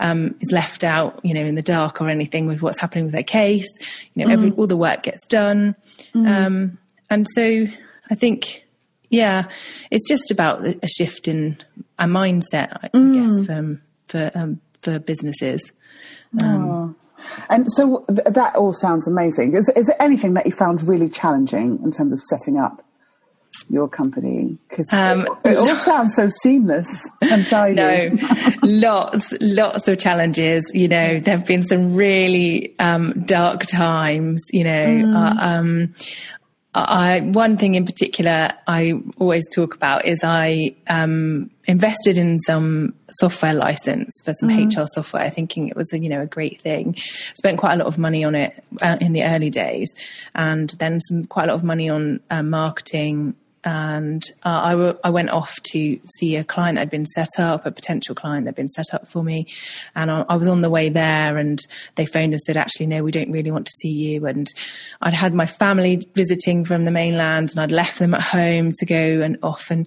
um, 0.00 0.34
is 0.40 0.52
left 0.52 0.84
out, 0.84 1.20
you 1.24 1.34
know, 1.34 1.44
in 1.44 1.54
the 1.54 1.62
dark 1.62 2.00
or 2.00 2.08
anything 2.08 2.46
with 2.46 2.62
what's 2.62 2.80
happening 2.80 3.04
with 3.04 3.14
their 3.14 3.22
case. 3.22 3.68
You 4.14 4.24
know, 4.24 4.32
every, 4.32 4.50
mm. 4.50 4.58
all 4.58 4.66
the 4.66 4.76
work 4.76 5.02
gets 5.02 5.26
done. 5.26 5.76
Mm. 6.14 6.28
Um, 6.28 6.78
and 7.10 7.26
so 7.34 7.66
I 8.10 8.14
think, 8.14 8.64
yeah, 9.10 9.46
it's 9.90 10.08
just 10.08 10.30
about 10.30 10.64
a 10.64 10.88
shift 10.88 11.28
in 11.28 11.58
a 11.98 12.04
mindset, 12.04 12.78
I 12.82 12.88
mm. 12.88 13.14
guess, 13.14 13.46
for, 13.46 13.80
for, 14.08 14.38
um, 14.38 14.60
for 14.82 14.98
businesses. 14.98 15.72
Oh. 16.42 16.94
And 17.48 17.66
so 17.72 18.04
th- 18.08 18.28
that 18.34 18.54
all 18.54 18.72
sounds 18.72 19.08
amazing. 19.08 19.54
Is, 19.54 19.68
is 19.70 19.86
there 19.86 20.00
anything 20.00 20.34
that 20.34 20.46
you 20.46 20.52
found 20.52 20.82
really 20.82 21.08
challenging 21.08 21.80
in 21.82 21.90
terms 21.90 22.12
of 22.12 22.20
setting 22.20 22.58
up 22.58 22.84
your 23.70 23.88
company? 23.88 24.58
Because 24.68 24.92
um, 24.92 25.22
it, 25.44 25.52
it, 25.52 25.56
all 25.56 25.76
sounds 25.76 26.14
so 26.14 26.28
seamless 26.28 26.88
and 27.22 27.46
tidy. 27.46 27.74
No, 27.74 28.10
lots, 28.62 29.34
lots 29.40 29.88
of 29.88 29.98
challenges. 29.98 30.70
You 30.74 30.88
know, 30.88 31.20
there 31.20 31.36
have 31.36 31.46
been 31.46 31.62
some 31.62 31.94
really 31.94 32.74
um, 32.78 33.24
dark 33.24 33.66
times. 33.66 34.42
You 34.52 34.64
know, 34.64 34.86
mm. 34.86 35.14
uh, 35.14 35.40
um, 35.40 35.94
I, 36.74 37.20
one 37.20 37.56
thing 37.56 37.74
in 37.74 37.86
particular 37.86 38.50
I 38.66 38.94
always 39.18 39.44
talk 39.52 39.74
about 39.74 40.04
is 40.04 40.20
I 40.22 40.76
um, 40.88 41.50
invested 41.64 42.18
in 42.18 42.38
some 42.40 42.94
software 43.10 43.54
license 43.54 44.20
for 44.24 44.32
some 44.34 44.50
mm. 44.50 44.66
Mm-hmm. 44.66 44.80
HR 44.80 44.86
software, 44.92 45.30
thinking 45.30 45.68
it 45.68 45.76
was 45.76 45.92
a, 45.92 45.98
you 45.98 46.08
know 46.08 46.22
a 46.22 46.26
great 46.26 46.60
thing. 46.60 46.96
Spent 47.36 47.58
quite 47.58 47.74
a 47.74 47.76
lot 47.76 47.86
of 47.86 47.98
money 47.98 48.24
on 48.24 48.34
it 48.34 48.62
uh, 48.82 48.98
in 49.00 49.12
the 49.12 49.24
early 49.24 49.50
days, 49.50 49.94
and 50.34 50.70
then 50.78 51.00
some 51.00 51.24
quite 51.24 51.44
a 51.44 51.48
lot 51.48 51.56
of 51.56 51.64
money 51.64 51.88
on 51.88 52.20
uh, 52.30 52.42
marketing 52.42 53.34
and 53.68 54.24
uh, 54.46 54.60
I, 54.64 54.70
w- 54.70 54.98
I 55.04 55.10
went 55.10 55.28
off 55.28 55.62
to 55.72 56.00
see 56.06 56.36
a 56.36 56.42
client 56.42 56.76
that 56.76 56.80
had 56.80 56.90
been 56.90 57.04
set 57.04 57.38
up, 57.38 57.66
a 57.66 57.70
potential 57.70 58.14
client 58.14 58.46
that 58.46 58.52
had 58.52 58.56
been 58.56 58.70
set 58.70 58.94
up 58.94 59.06
for 59.06 59.22
me. 59.22 59.46
And 59.94 60.10
I, 60.10 60.24
I, 60.26 60.36
was 60.36 60.48
on 60.48 60.62
the 60.62 60.70
way 60.70 60.88
there, 60.88 61.36
and 61.36 61.60
they 61.96 62.06
phoned 62.06 62.32
and 62.32 62.40
said, 62.40 62.56
Actually, 62.56 62.86
no, 62.86 63.02
we 63.02 63.10
don't 63.10 63.30
really 63.30 63.50
want 63.50 63.66
to 63.66 63.72
see 63.72 63.90
you. 63.90 64.24
And 64.24 64.48
I'd 65.02 65.12
had 65.12 65.34
my 65.34 65.44
family 65.44 66.00
visiting 66.14 66.64
from 66.64 66.84
the 66.84 66.90
mainland, 66.90 67.50
and 67.50 67.60
I'd 67.60 67.70
left 67.70 67.98
them 67.98 68.14
at 68.14 68.22
home 68.22 68.72
to 68.72 68.86
go 68.86 69.20
and 69.20 69.36
off. 69.42 69.70
And 69.70 69.86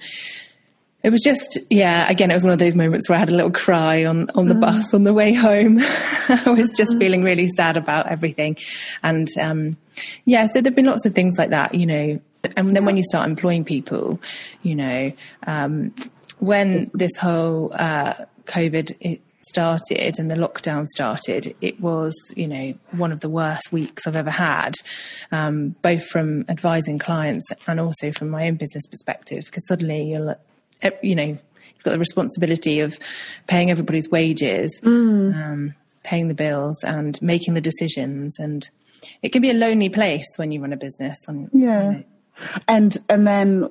it 1.02 1.10
was 1.10 1.24
just, 1.24 1.58
yeah, 1.72 2.08
again, 2.08 2.30
it 2.30 2.36
was 2.36 2.44
one 2.44 2.54
of 2.54 2.60
those 2.60 2.76
moments 2.76 3.10
where 3.10 3.16
I 3.16 3.20
had 3.20 3.30
a 3.30 3.36
little 3.36 3.50
cry 3.50 4.06
on, 4.06 4.30
on 4.36 4.48
the 4.48 4.54
mm. 4.54 4.62
bus 4.62 4.94
on 4.94 5.06
the 5.06 5.14
way 5.14 5.34
home. 5.34 5.80
I 6.30 6.54
was 6.56 6.70
just 6.78 6.92
mm. 6.94 7.00
feeling 7.00 7.24
really 7.24 7.48
sad 7.48 7.78
about 7.78 8.10
everything. 8.10 8.58
And, 9.02 9.28
um, 9.40 9.76
yeah, 10.26 10.46
so 10.46 10.62
there've 10.62 10.76
been 10.76 10.86
lots 10.86 11.08
of 11.08 11.16
things 11.16 11.40
like 11.40 11.50
that, 11.50 11.74
you 11.74 11.88
know, 11.88 12.22
and 12.56 12.76
then 12.76 12.86
when 12.86 12.98
you 12.98 13.04
start 13.04 13.30
employing 13.30 13.64
people, 13.64 14.20
you 14.64 14.76
know, 14.76 15.12
um, 15.48 15.94
when 16.40 16.90
this 16.94 17.18
whole 17.18 17.72
uh, 17.74 18.14
COVID 18.46 19.20
started 19.44 20.20
and 20.20 20.30
the 20.30 20.36
lockdown 20.36 20.88
started, 20.88 21.56
it 21.62 21.80
was, 21.80 22.16
you 22.36 22.48
know, 22.48 22.74
one 22.92 23.12
of 23.12 23.20
the 23.22 23.30
worst 23.30 23.72
weeks 23.72 24.08
I've 24.08 24.16
ever 24.16 24.32
had, 24.32 24.74
um, 25.32 25.76
both 25.82 26.06
from 26.06 26.46
advising 26.50 27.00
clients 27.00 27.52
and 27.68 27.80
also 27.80 28.12
from 28.12 28.30
my 28.30 28.48
own 28.48 28.56
business 28.56 28.86
perspective, 28.88 29.46
because 29.46 29.68
suddenly 29.68 30.04
you're, 30.04 30.38
you 31.02 31.16
know, 31.16 31.24
you've 31.24 31.84
got 31.84 31.92
the 31.92 32.00
responsibility 32.00 32.80
of 32.80 33.00
paying 33.48 33.72
everybody's 33.72 34.10
wages, 34.10 34.80
mm. 34.84 35.36
um, 35.36 35.76
paying 36.04 36.28
the 36.28 36.34
bills, 36.34 36.84
and 36.84 37.22
making 37.22 37.54
the 37.54 37.62
decisions. 37.62 38.38
And 38.40 38.70
it 39.22 39.30
can 39.30 39.42
be 39.42 39.50
a 39.50 39.56
lonely 39.56 39.90
place 39.90 40.28
when 40.38 40.52
you 40.52 40.62
run 40.62 40.74
a 40.74 40.78
business. 40.78 41.18
And, 41.28 41.50
yeah. 41.54 41.84
You 41.84 41.92
know, 41.92 42.04
and 42.68 42.98
and 43.10 43.28
then 43.28 43.70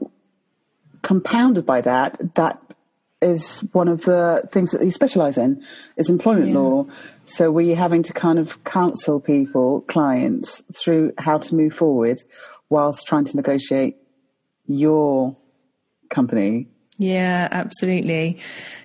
compounded 1.03 1.67
by 1.67 1.81
that, 1.81 2.35
that 2.35 2.61
is 3.23 3.61
one 3.73 3.89
of 3.89 4.03
the 4.03 4.49
things 4.51 4.71
that 4.73 4.83
you 4.83 4.91
specialise 4.91 5.37
in 5.37 5.63
is 5.97 6.09
employment 6.09 6.49
yeah. 6.49 6.55
law. 6.55 6.87
So 7.27 7.51
we're 7.51 7.77
having 7.77 8.03
to 8.05 8.13
kind 8.13 8.39
of 8.39 8.65
counsel 8.65 9.21
people, 9.21 9.83
clients, 9.83 10.63
through 10.75 11.13
how 11.19 11.39
to 11.39 11.55
move 11.55 11.75
forward 11.75 12.23
whilst 12.71 13.07
trying 13.07 13.25
to 13.27 13.37
negotiate 13.37 13.97
your 14.67 15.37
company 16.09 16.69
yeah, 17.01 17.49
absolutely. 17.51 18.39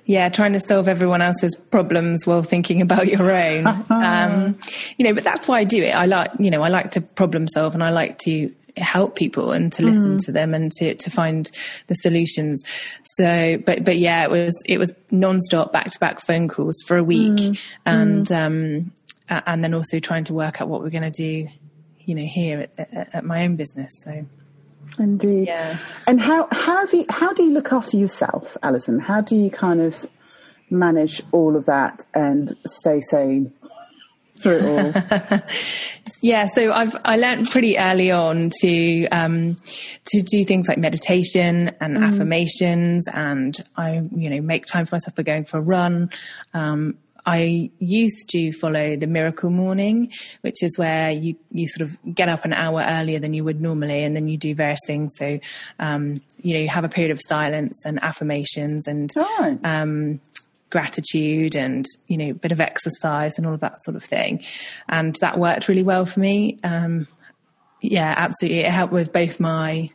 Yeah, 0.06 0.30
trying 0.30 0.54
to 0.54 0.62
solve 0.62 0.88
everyone 0.88 1.22
else's 1.22 1.54
problems 1.54 2.26
while 2.26 2.44
thinking 2.44 2.82
about 2.82 3.08
your 3.08 3.30
own. 3.30 3.68
um, 3.90 4.58
you 4.98 5.04
know, 5.04 5.14
but 5.14 5.26
that's 5.26 5.50
why 5.50 5.60
I 5.60 5.64
do 5.66 5.84
it. 5.84 5.94
I 5.94 6.06
like, 6.06 6.32
you 6.40 6.50
know, 6.50 6.62
I 6.62 6.70
like 6.70 6.92
to 6.92 7.02
problem 7.02 7.46
solve 7.46 7.74
and 7.74 7.84
I 7.84 7.90
like 7.90 8.18
to 8.20 8.56
help 8.78 9.16
people 9.16 9.52
and 9.52 9.72
to 9.74 9.84
listen 9.84 10.18
mm. 10.18 10.26
to 10.26 10.32
them 10.32 10.54
and 10.54 10.72
to, 10.74 10.96
to 10.96 11.10
find 11.10 11.50
the 11.88 11.96
solutions. 11.96 12.64
So, 13.18 13.58
but, 13.66 13.84
but 13.84 13.98
yeah, 13.98 14.24
it 14.24 14.32
was, 14.32 14.56
it 14.66 14.78
was 14.78 14.94
nonstop 15.12 15.72
back 15.72 15.92
to 15.92 16.00
back 16.00 16.20
phone 16.22 16.48
calls 16.48 16.84
for 16.86 16.98
a 16.98 17.04
week 17.04 17.34
mm. 17.34 17.60
and, 17.86 18.28
mm. 18.28 18.46
um, 18.46 18.92
and 19.30 19.64
then 19.64 19.74
also 19.74 20.00
trying 20.00 20.24
to 20.26 20.34
work 20.34 20.62
out 20.62 20.68
what 20.68 20.82
we're 20.82 20.90
going 20.90 21.12
to 21.12 21.22
do, 21.22 21.48
you 22.02 22.16
know, 22.16 22.26
here 22.26 22.68
at, 22.78 22.94
at, 22.94 23.16
at 23.16 23.26
my 23.26 23.44
own 23.44 23.56
business. 23.56 23.92
So, 24.04 24.26
Indeed. 25.00 25.48
Yeah. 25.48 25.78
And 26.08 26.22
how 26.22 26.48
how 26.52 26.86
do 26.86 26.98
you, 26.98 27.06
how 27.10 27.34
do 27.34 27.44
you 27.44 27.52
look 27.52 27.74
after 27.74 27.98
yourself, 27.98 28.56
Alison? 28.64 29.00
How 29.00 29.20
do 29.20 29.36
you 29.36 29.50
kind 29.50 29.82
of 29.82 30.06
manage 30.70 31.22
all 31.32 31.56
of 31.56 31.66
that 31.66 32.06
and 32.14 32.56
stay 32.66 33.02
sane 33.02 33.52
through 34.40 34.58
it 34.58 34.66
all? 34.66 35.42
yeah, 36.22 36.48
so 36.48 36.72
I've 36.72 36.96
I 37.04 37.18
learned 37.18 37.50
pretty 37.50 37.78
early 37.78 38.12
on 38.12 38.52
to 38.62 39.08
um, 39.08 39.56
to 40.06 40.22
do 40.22 40.46
things 40.46 40.68
like 40.68 40.78
meditation 40.78 41.72
and 41.80 41.98
mm. 41.98 42.08
affirmations, 42.08 43.08
and 43.14 43.56
I 43.78 44.02
you 44.16 44.30
know 44.30 44.42
make 44.42 44.66
time 44.66 44.86
for 44.86 44.96
myself 44.96 45.16
by 45.16 45.24
going 45.24 45.46
for 45.46 45.58
a 45.58 45.62
run. 45.62 46.10
Um, 46.54 46.98
I 47.26 47.72
used 47.80 48.30
to 48.30 48.52
follow 48.52 48.96
the 48.96 49.08
miracle 49.08 49.50
morning, 49.50 50.12
which 50.42 50.62
is 50.62 50.78
where 50.78 51.12
you, 51.12 51.36
you 51.52 51.68
sort 51.68 51.90
of 51.90 51.98
get 52.14 52.30
up 52.30 52.46
an 52.46 52.54
hour 52.54 52.84
earlier 52.86 53.20
than 53.20 53.34
you 53.34 53.44
would 53.44 53.60
normally, 53.60 54.04
and 54.04 54.16
then 54.16 54.28
you 54.28 54.38
do 54.38 54.54
various 54.54 54.80
things. 54.86 55.16
So, 55.18 55.40
um, 55.80 56.18
you 56.42 56.54
know, 56.54 56.60
you 56.60 56.70
have 56.70 56.84
a 56.84 56.90
period 56.90 57.12
of 57.12 57.20
silence 57.28 57.84
and 57.84 58.02
affirmations 58.04 58.88
and 58.88 59.12
oh. 59.18 59.58
um, 59.64 60.22
gratitude 60.70 61.56
and, 61.56 61.86
you 62.08 62.18
know, 62.18 62.32
a 62.32 62.34
bit 62.34 62.52
of 62.52 62.60
exercise 62.60 63.38
and 63.38 63.48
all 63.48 63.54
of 63.54 63.60
that 63.62 63.78
sort 63.84 63.96
of 63.96 64.04
thing. 64.04 64.44
And 64.90 65.16
that 65.22 65.38
worked 65.38 65.68
really 65.68 65.84
well 65.84 66.06
for 66.06 66.20
me. 66.20 66.60
Um, 66.64 67.08
yeah, 67.82 68.14
absolutely. 68.18 68.62
It 68.62 68.72
helped 68.72 68.94
with 68.94 69.14
both 69.14 69.40
my 69.40 69.92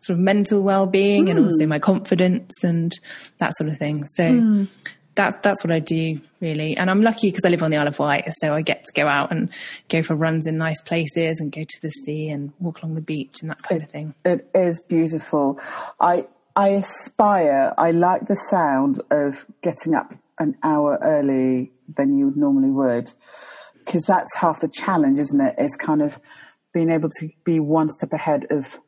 sort 0.00 0.18
of 0.18 0.24
mental 0.24 0.62
well-being 0.62 1.26
mm. 1.26 1.30
and 1.30 1.38
also 1.38 1.64
hmm. 1.64 1.70
my 1.70 1.78
confidence 1.78 2.64
and 2.64 2.98
that 3.38 3.56
sort 3.56 3.70
of 3.70 3.78
thing. 3.78 4.06
So, 4.06 4.32
mm 4.32 4.68
that's 5.14 5.36
that's 5.42 5.62
what 5.62 5.70
I 5.70 5.78
do 5.78 6.20
really, 6.40 6.76
and 6.76 6.90
I'm 6.90 7.02
lucky 7.02 7.28
because 7.28 7.44
I 7.44 7.48
live 7.48 7.62
on 7.62 7.70
the 7.70 7.76
Isle 7.76 7.88
of 7.88 7.98
Wight, 7.98 8.24
so 8.38 8.54
I 8.54 8.62
get 8.62 8.84
to 8.84 8.92
go 8.92 9.06
out 9.06 9.30
and 9.30 9.50
go 9.88 10.02
for 10.02 10.14
runs 10.14 10.46
in 10.46 10.56
nice 10.56 10.80
places 10.82 11.38
and 11.38 11.52
go 11.52 11.62
to 11.62 11.82
the 11.82 11.90
sea 11.90 12.28
and 12.28 12.52
walk 12.60 12.82
along 12.82 12.94
the 12.94 13.02
beach 13.02 13.42
and 13.42 13.50
that 13.50 13.62
kind 13.62 13.80
it, 13.80 13.84
of 13.84 13.90
thing. 13.90 14.14
It 14.24 14.48
is 14.54 14.80
beautiful. 14.80 15.60
I 16.00 16.26
I 16.54 16.68
aspire. 16.68 17.74
I 17.78 17.92
like 17.92 18.26
the 18.26 18.36
sound 18.36 19.00
of 19.10 19.46
getting 19.62 19.94
up 19.94 20.14
an 20.38 20.56
hour 20.62 20.98
early 21.02 21.72
than 21.96 22.16
you 22.18 22.32
normally 22.36 22.70
would, 22.70 23.12
because 23.78 24.04
that's 24.04 24.36
half 24.36 24.60
the 24.60 24.68
challenge, 24.68 25.18
isn't 25.18 25.40
it? 25.40 25.54
it? 25.58 25.64
Is 25.64 25.76
kind 25.76 26.02
of 26.02 26.20
being 26.72 26.90
able 26.90 27.08
to 27.20 27.28
be 27.44 27.60
one 27.60 27.90
step 27.90 28.12
ahead 28.12 28.46
of 28.50 28.78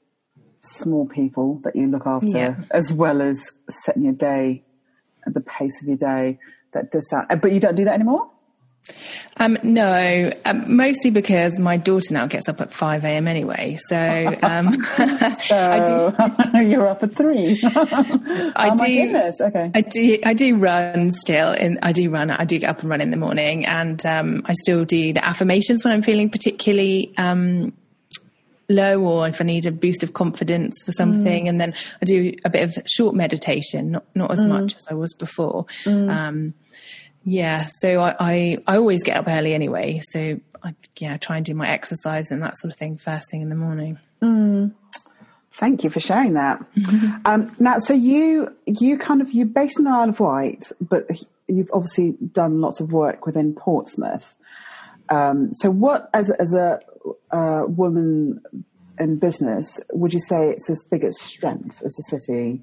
small 0.62 1.06
people 1.06 1.61
that 1.64 1.76
you 1.76 1.87
look 1.87 2.06
after, 2.06 2.28
yeah. 2.28 2.56
as 2.71 2.92
well 2.92 3.21
as 3.21 3.52
setting 3.68 4.04
your 4.04 4.14
day 4.14 4.64
at 5.26 5.35
the 5.35 5.40
pace 5.40 5.83
of 5.83 5.88
your 5.88 5.97
day. 5.97 6.38
That 6.73 6.90
does 6.90 7.09
sound, 7.09 7.40
but 7.40 7.52
you 7.52 7.61
don't 7.61 7.76
do 7.76 7.85
that 7.85 7.94
anymore? 7.94 8.30
Um, 9.38 9.58
no, 9.62 10.30
um, 10.44 10.76
mostly 10.76 11.10
because 11.10 11.58
my 11.58 11.76
daughter 11.76 12.12
now 12.12 12.26
gets 12.26 12.48
up 12.48 12.60
at 12.60 12.72
5 12.72 13.04
a.m. 13.04 13.26
anyway. 13.26 13.78
So, 13.88 14.36
um, 14.42 14.72
so 15.40 16.12
do, 16.52 16.58
you're 16.60 16.86
up 16.86 17.02
at 17.02 17.14
three. 17.14 17.58
I 17.62 18.70
oh 18.72 18.76
do. 18.76 19.44
Okay. 19.46 19.70
I 19.74 19.80
do. 19.80 20.18
I 20.24 20.34
do 20.34 20.56
run 20.56 21.12
still. 21.14 21.52
In, 21.52 21.78
I 21.82 21.92
do 21.92 22.10
run. 22.10 22.30
I 22.30 22.44
do 22.44 22.58
get 22.58 22.70
up 22.70 22.80
and 22.80 22.90
run 22.90 23.00
in 23.00 23.10
the 23.10 23.16
morning, 23.16 23.64
and 23.66 24.04
um, 24.04 24.42
I 24.46 24.52
still 24.52 24.84
do 24.84 25.12
the 25.12 25.24
affirmations 25.24 25.84
when 25.84 25.92
I'm 25.92 26.02
feeling 26.02 26.28
particularly 26.28 27.12
um, 27.16 27.72
low 28.68 29.00
or 29.00 29.28
if 29.28 29.40
I 29.40 29.44
need 29.44 29.66
a 29.66 29.72
boost 29.72 30.02
of 30.02 30.12
confidence 30.12 30.82
for 30.84 30.92
something. 30.92 31.44
Mm. 31.44 31.48
And 31.48 31.60
then 31.60 31.74
I 32.00 32.04
do 32.04 32.34
a 32.44 32.50
bit 32.50 32.62
of 32.62 32.82
short 32.86 33.14
meditation, 33.14 33.92
not, 33.92 34.04
not 34.14 34.30
as 34.30 34.44
mm. 34.44 34.48
much 34.48 34.76
as 34.76 34.86
I 34.88 34.94
was 34.94 35.14
before. 35.14 35.66
Mm. 35.84 36.52
Yeah, 37.24 37.66
so 37.80 38.00
I, 38.00 38.14
I, 38.20 38.58
I, 38.66 38.76
always 38.76 39.02
get 39.02 39.16
up 39.16 39.28
early 39.28 39.54
anyway. 39.54 40.02
So 40.10 40.40
I 40.62 40.74
yeah, 40.98 41.16
try 41.16 41.36
and 41.36 41.46
do 41.46 41.54
my 41.54 41.68
exercise 41.68 42.30
and 42.30 42.42
that 42.42 42.56
sort 42.58 42.72
of 42.72 42.78
thing 42.78 42.98
first 42.98 43.30
thing 43.30 43.40
in 43.40 43.48
the 43.48 43.54
morning. 43.54 43.98
Mm. 44.22 44.72
Thank 45.52 45.84
you 45.84 45.90
for 45.90 46.00
sharing 46.00 46.34
that. 46.34 46.64
Um, 47.26 47.50
now, 47.58 47.78
so 47.78 47.94
you 47.94 48.54
you 48.66 48.98
kind 48.98 49.22
of 49.22 49.32
you're 49.32 49.46
based 49.46 49.78
in 49.78 49.86
the 49.86 49.90
Isle 49.90 50.10
of 50.10 50.20
Wight, 50.20 50.64
but 50.78 51.08
you've 51.48 51.70
obviously 51.72 52.16
done 52.32 52.60
lots 52.60 52.80
of 52.80 52.92
work 52.92 53.24
within 53.24 53.54
Portsmouth. 53.54 54.36
Um, 55.08 55.54
so, 55.54 55.70
what 55.70 56.10
as 56.12 56.30
as 56.32 56.52
a 56.52 56.80
uh, 57.30 57.64
woman 57.66 58.42
in 58.98 59.18
business, 59.18 59.80
would 59.92 60.12
you 60.12 60.20
say 60.20 60.50
it's 60.50 60.68
its 60.68 60.84
biggest 60.84 61.20
strength 61.20 61.82
as 61.82 61.98
a 61.98 62.02
city? 62.18 62.62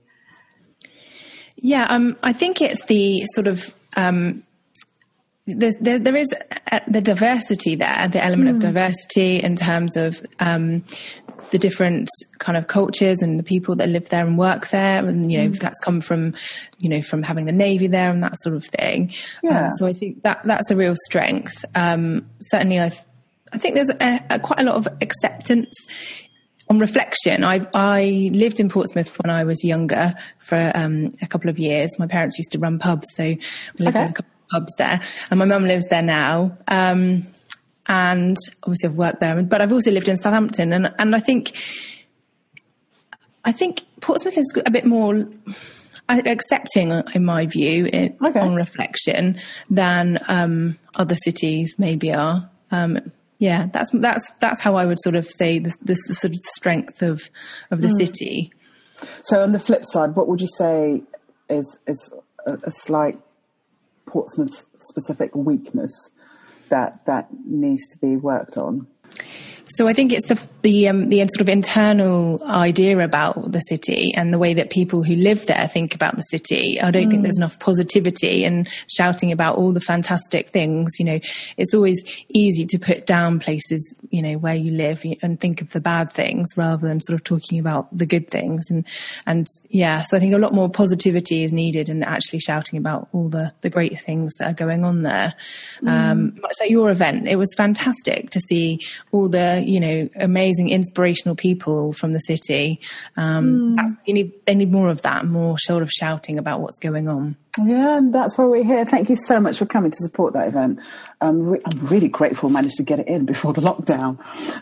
Yeah, 1.55 1.85
um, 1.85 2.17
I 2.21 2.33
think 2.33 2.61
it's 2.61 2.85
the 2.85 3.23
sort 3.33 3.47
of 3.47 3.73
um, 3.95 4.43
there, 5.57 5.99
there 5.99 6.15
is 6.15 6.27
the 6.87 7.01
diversity 7.01 7.75
there, 7.75 8.07
the 8.07 8.23
element 8.23 8.47
mm. 8.47 8.51
of 8.51 8.55
hmm. 8.55 8.59
diversity 8.59 9.37
in 9.37 9.55
terms 9.55 9.97
of 9.97 10.21
um, 10.39 10.83
the 11.51 11.59
different 11.59 12.09
kind 12.39 12.57
of 12.57 12.67
cultures 12.67 13.21
and 13.21 13.37
the 13.37 13.43
people 13.43 13.75
that 13.75 13.89
live 13.89 14.09
there 14.09 14.25
and 14.25 14.37
work 14.37 14.69
there, 14.69 15.05
and 15.05 15.31
you 15.31 15.37
know 15.37 15.49
mm. 15.49 15.59
that's 15.59 15.79
come 15.81 16.01
from 16.01 16.33
you 16.79 16.89
know 16.89 17.01
from 17.01 17.23
having 17.23 17.45
the 17.45 17.51
navy 17.51 17.87
there 17.87 18.11
and 18.11 18.23
that 18.23 18.37
sort 18.39 18.55
of 18.55 18.65
thing. 18.65 19.13
Yeah. 19.43 19.65
Um, 19.65 19.71
so 19.77 19.85
I 19.85 19.93
think 19.93 20.23
that 20.23 20.43
that's 20.43 20.71
a 20.71 20.75
real 20.75 20.95
strength. 21.05 21.65
Um, 21.75 22.29
certainly, 22.41 22.79
I 22.79 22.89
th- 22.89 23.03
I 23.53 23.57
think 23.57 23.75
there's 23.75 23.89
a, 23.89 24.19
a, 24.29 24.39
quite 24.39 24.59
a 24.59 24.63
lot 24.63 24.75
of 24.75 24.87
acceptance 25.01 25.75
on 26.71 26.79
reflection, 26.79 27.43
I, 27.43 27.67
I 27.73 28.31
lived 28.31 28.61
in 28.61 28.69
Portsmouth 28.69 29.19
when 29.19 29.29
I 29.29 29.43
was 29.43 29.61
younger 29.65 30.13
for 30.37 30.71
um, 30.73 31.13
a 31.21 31.27
couple 31.27 31.49
of 31.49 31.59
years. 31.59 31.99
My 31.99 32.07
parents 32.07 32.37
used 32.37 32.53
to 32.53 32.59
run 32.59 32.79
pubs, 32.79 33.09
so 33.13 33.23
we 33.25 33.37
lived 33.77 33.97
okay. 33.97 34.05
in 34.05 34.11
a 34.11 34.13
couple 34.13 34.31
of 34.40 34.40
pubs 34.51 34.73
there, 34.77 35.01
and 35.29 35.39
my 35.39 35.45
mum 35.45 35.65
lives 35.65 35.85
there 35.89 36.01
now. 36.01 36.57
Um, 36.67 37.25
and 37.87 38.37
obviously, 38.63 38.89
I've 38.89 38.97
worked 38.97 39.19
there, 39.19 39.41
but 39.43 39.61
I've 39.61 39.73
also 39.73 39.91
lived 39.91 40.07
in 40.07 40.17
Southampton, 40.17 40.73
and 40.73 40.93
and 40.99 41.15
I 41.15 41.19
think 41.19 41.57
I 43.43 43.51
think 43.51 43.83
Portsmouth 44.01 44.37
is 44.37 44.61
a 44.65 44.71
bit 44.71 44.85
more 44.85 45.25
accepting, 46.09 46.91
in 47.13 47.25
my 47.25 47.45
view, 47.45 47.85
in, 47.85 48.15
okay. 48.23 48.39
on 48.39 48.55
reflection, 48.55 49.39
than 49.69 50.19
um, 50.27 50.77
other 50.95 51.15
cities 51.15 51.75
maybe 51.77 52.13
are. 52.13 52.49
Um, 52.71 52.99
yeah, 53.39 53.67
that's 53.73 53.89
that's 53.91 54.29
that's 54.39 54.61
how 54.61 54.75
I 54.75 54.85
would 54.85 54.99
sort 55.01 55.15
of 55.15 55.27
say 55.27 55.57
this, 55.59 55.75
this 55.77 55.97
sort 56.09 56.33
of 56.33 56.39
strength 56.55 57.01
of 57.01 57.21
of 57.71 57.81
the 57.81 57.87
mm. 57.87 57.97
city. 57.97 58.53
So 59.23 59.41
on 59.41 59.51
the 59.51 59.59
flip 59.59 59.83
side, 59.85 60.15
what 60.15 60.27
would 60.27 60.41
you 60.41 60.49
say 60.57 61.01
is 61.49 61.77
is 61.87 62.13
a, 62.45 62.53
a 62.63 62.71
slight 62.71 63.19
Portsmouth 64.11 64.65
specific 64.77 65.33
weakness 65.35 66.11
that 66.67 67.05
that 67.05 67.29
needs 67.45 67.87
to 67.93 67.97
be 67.99 68.17
worked 68.17 68.57
on? 68.57 68.87
So 69.75 69.87
I 69.87 69.93
think 69.93 70.11
it's 70.11 70.27
the 70.27 70.39
the 70.61 70.87
um, 70.87 71.07
the 71.07 71.19
sort 71.19 71.41
of 71.41 71.49
internal 71.49 72.43
idea 72.43 72.99
about 72.99 73.51
the 73.51 73.59
city 73.61 74.11
and 74.15 74.33
the 74.33 74.37
way 74.37 74.53
that 74.53 74.69
people 74.69 75.03
who 75.03 75.15
live 75.15 75.45
there 75.45 75.67
think 75.67 75.95
about 75.95 76.15
the 76.15 76.23
city. 76.23 76.79
I 76.79 76.91
don't 76.91 77.07
mm. 77.07 77.11
think 77.11 77.23
there's 77.23 77.37
enough 77.37 77.59
positivity 77.59 78.43
and 78.43 78.69
shouting 78.87 79.31
about 79.31 79.57
all 79.57 79.71
the 79.71 79.81
fantastic 79.81 80.49
things. 80.49 80.99
You 80.99 81.05
know, 81.05 81.19
it's 81.57 81.73
always 81.73 82.03
easy 82.29 82.65
to 82.65 82.77
put 82.77 83.05
down 83.05 83.39
places, 83.39 83.95
you 84.09 84.21
know, 84.21 84.37
where 84.37 84.55
you 84.55 84.71
live 84.71 85.03
and 85.21 85.39
think 85.39 85.61
of 85.61 85.71
the 85.71 85.81
bad 85.81 86.09
things 86.09 86.49
rather 86.55 86.87
than 86.87 87.01
sort 87.01 87.15
of 87.15 87.23
talking 87.23 87.59
about 87.59 87.87
the 87.97 88.05
good 88.05 88.29
things. 88.29 88.69
And 88.69 88.85
and 89.25 89.47
yeah, 89.69 90.03
so 90.03 90.17
I 90.17 90.19
think 90.19 90.33
a 90.33 90.39
lot 90.39 90.53
more 90.53 90.69
positivity 90.69 91.43
is 91.43 91.53
needed 91.53 91.89
and 91.89 92.03
actually 92.03 92.39
shouting 92.39 92.77
about 92.77 93.07
all 93.13 93.29
the 93.29 93.53
the 93.61 93.69
great 93.69 93.99
things 93.99 94.33
that 94.35 94.49
are 94.49 94.53
going 94.53 94.85
on 94.85 95.03
there. 95.03 95.33
Mm. 95.81 95.89
Um, 95.89 96.39
much 96.41 96.55
like 96.59 96.69
your 96.69 96.89
event, 96.91 97.27
it 97.27 97.37
was 97.37 97.53
fantastic 97.55 98.29
to 98.31 98.39
see 98.39 98.79
all 99.11 99.29
the 99.29 99.60
you 99.67 99.79
know, 99.79 100.09
amazing, 100.15 100.69
inspirational 100.69 101.35
people 101.35 101.93
from 101.93 102.13
the 102.13 102.19
city. 102.19 102.79
Um, 103.17 103.77
mm. 103.77 103.97
You 104.05 104.13
need 104.13 104.33
they 104.45 104.55
need 104.55 104.71
more 104.71 104.89
of 104.89 105.01
that, 105.03 105.25
more 105.25 105.57
sort 105.57 105.83
of 105.83 105.89
shouting 105.89 106.37
about 106.37 106.61
what's 106.61 106.79
going 106.79 107.07
on. 107.07 107.35
Yeah, 107.57 107.97
and 107.97 108.15
that's 108.15 108.37
why 108.37 108.45
we're 108.45 108.63
here. 108.63 108.85
Thank 108.85 109.09
you 109.09 109.17
so 109.17 109.39
much 109.39 109.57
for 109.57 109.65
coming 109.65 109.91
to 109.91 109.97
support 109.97 110.33
that 110.33 110.47
event. 110.47 110.79
Um, 111.19 111.49
re- 111.49 111.61
I'm 111.65 111.85
really 111.87 112.07
grateful 112.07 112.47
I 112.49 112.53
managed 112.53 112.77
to 112.77 112.83
get 112.83 112.99
it 112.99 113.07
in 113.07 113.25
before 113.25 113.51
the 113.51 113.59
lockdown. 113.59 114.17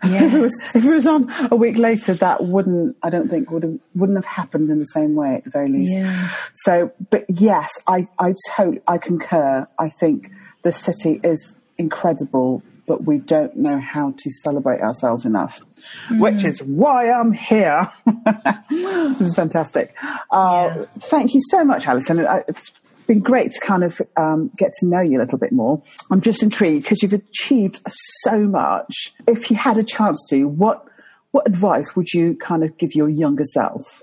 Yeah. 0.10 0.24
if, 0.26 0.34
it 0.34 0.40
was, 0.40 0.62
if 0.74 0.84
it 0.84 0.90
was 0.92 1.06
on 1.06 1.32
a 1.52 1.56
week 1.56 1.78
later, 1.78 2.16
that 2.16 2.46
wouldn't, 2.46 2.98
I 3.04 3.12
don't 3.12 3.28
think, 3.30 3.52
would 3.52 3.62
have, 3.62 3.78
wouldn't 3.94 4.18
have 4.18 4.26
happened 4.26 4.72
in 4.72 4.80
the 4.80 4.86
same 4.86 5.14
way 5.14 5.36
at 5.36 5.44
the 5.44 5.52
very 5.52 5.70
least. 5.70 5.94
Yeah. 5.94 6.30
So, 6.56 6.92
but 7.12 7.26
yes, 7.30 7.80
I, 7.86 8.08
I 8.18 8.34
totally, 8.56 8.82
I 8.88 8.98
concur. 8.98 9.68
I 9.78 9.90
think 9.90 10.32
the 10.64 10.74
city 10.74 11.20
is 11.24 11.56
incredible, 11.78 12.64
but 12.90 13.06
we 13.06 13.20
don't 13.20 13.56
know 13.56 13.80
how 13.80 14.16
to 14.18 14.32
celebrate 14.32 14.82
ourselves 14.82 15.24
enough. 15.24 15.62
Mm. 16.10 16.22
Which 16.22 16.44
is 16.44 16.64
why 16.64 17.12
I'm 17.12 17.32
here. 17.32 17.88
this 18.72 19.22
is 19.22 19.36
fantastic. 19.36 19.96
Uh, 20.32 20.74
yeah. 20.76 20.86
Thank 20.98 21.36
you 21.36 21.42
so 21.52 21.64
much, 21.64 21.86
Alison. 21.86 22.26
It's 22.48 22.72
been 23.06 23.20
great 23.20 23.52
to 23.52 23.60
kind 23.60 23.84
of 23.84 24.02
um, 24.18 24.50
get 24.58 24.74
to 24.80 24.88
know 24.88 25.02
you 25.02 25.20
a 25.20 25.22
little 25.22 25.38
bit 25.38 25.52
more. 25.52 25.84
I'm 26.10 26.20
just 26.20 26.42
intrigued 26.42 26.86
because 26.86 27.04
you've 27.04 27.14
achieved 27.14 27.80
so 28.24 28.40
much. 28.40 29.14
If 29.28 29.52
you 29.52 29.56
had 29.56 29.78
a 29.78 29.84
chance 29.84 30.26
to, 30.32 30.48
what 30.48 30.84
what 31.30 31.48
advice 31.48 31.96
would 31.96 32.12
you 32.12 32.36
kind 32.38 32.64
of 32.64 32.76
give 32.80 32.96
your 32.96 33.08
younger 33.08 33.44
self? 33.44 34.02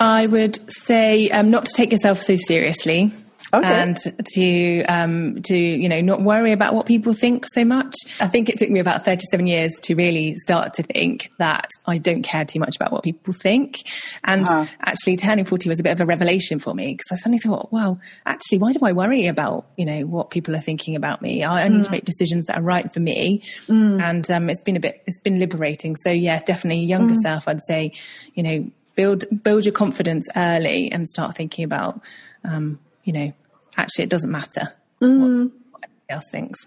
I 0.00 0.26
would 0.26 0.58
say 0.72 1.28
um, 1.28 1.50
not 1.50 1.66
to 1.66 1.72
take 1.74 1.92
yourself 1.92 2.22
so 2.22 2.36
seriously. 2.36 3.12
Okay. 3.56 3.82
and 3.82 3.96
to 4.34 4.84
um, 4.84 5.42
to 5.42 5.56
you 5.56 5.88
know 5.88 6.00
not 6.00 6.20
worry 6.20 6.52
about 6.52 6.74
what 6.74 6.86
people 6.86 7.14
think 7.14 7.46
so 7.48 7.64
much. 7.64 7.94
I 8.20 8.28
think 8.28 8.48
it 8.48 8.58
took 8.58 8.68
me 8.70 8.80
about 8.80 9.04
37 9.04 9.46
years 9.46 9.72
to 9.82 9.94
really 9.94 10.36
start 10.36 10.74
to 10.74 10.82
think 10.82 11.30
that 11.38 11.68
I 11.86 11.96
don't 11.96 12.22
care 12.22 12.44
too 12.44 12.60
much 12.60 12.76
about 12.76 12.92
what 12.92 13.02
people 13.02 13.32
think. 13.32 13.82
And 14.24 14.46
uh-huh. 14.46 14.66
actually, 14.80 15.16
turning 15.16 15.44
40 15.44 15.68
was 15.68 15.80
a 15.80 15.82
bit 15.82 15.92
of 15.92 16.00
a 16.00 16.06
revelation 16.06 16.58
for 16.58 16.74
me 16.74 16.92
because 16.92 17.06
I 17.12 17.14
suddenly 17.16 17.38
thought, 17.38 17.72
well, 17.72 17.98
actually, 18.26 18.58
why 18.58 18.72
do 18.72 18.80
I 18.82 18.92
worry 18.92 19.26
about 19.26 19.66
you 19.76 19.86
know 19.86 20.02
what 20.02 20.30
people 20.30 20.54
are 20.54 20.60
thinking 20.60 20.94
about 20.94 21.22
me? 21.22 21.44
I 21.44 21.66
need 21.68 21.80
mm. 21.80 21.84
to 21.84 21.90
make 21.90 22.04
decisions 22.04 22.46
that 22.46 22.58
are 22.58 22.62
right 22.62 22.92
for 22.92 23.00
me. 23.00 23.42
Mm. 23.68 24.02
And 24.02 24.30
um, 24.30 24.50
it's 24.50 24.62
been 24.62 24.76
a 24.76 24.80
bit, 24.80 25.02
it's 25.06 25.20
been 25.20 25.38
liberating. 25.38 25.96
So 25.96 26.10
yeah, 26.10 26.40
definitely 26.40 26.84
younger 26.84 27.14
mm. 27.14 27.22
self, 27.22 27.48
I'd 27.48 27.64
say, 27.64 27.92
you 28.34 28.42
know, 28.42 28.70
build 28.96 29.24
build 29.42 29.64
your 29.64 29.72
confidence 29.72 30.28
early 30.36 30.90
and 30.90 31.08
start 31.08 31.36
thinking 31.36 31.64
about 31.64 32.00
um, 32.44 32.78
you 33.04 33.12
know, 33.12 33.32
actually 33.76 34.04
it 34.04 34.10
doesn't 34.10 34.30
matter 34.30 34.72
mm. 35.00 35.18
what, 35.18 35.52
what 35.70 35.82
anybody 35.84 36.10
else 36.10 36.28
thinks. 36.30 36.66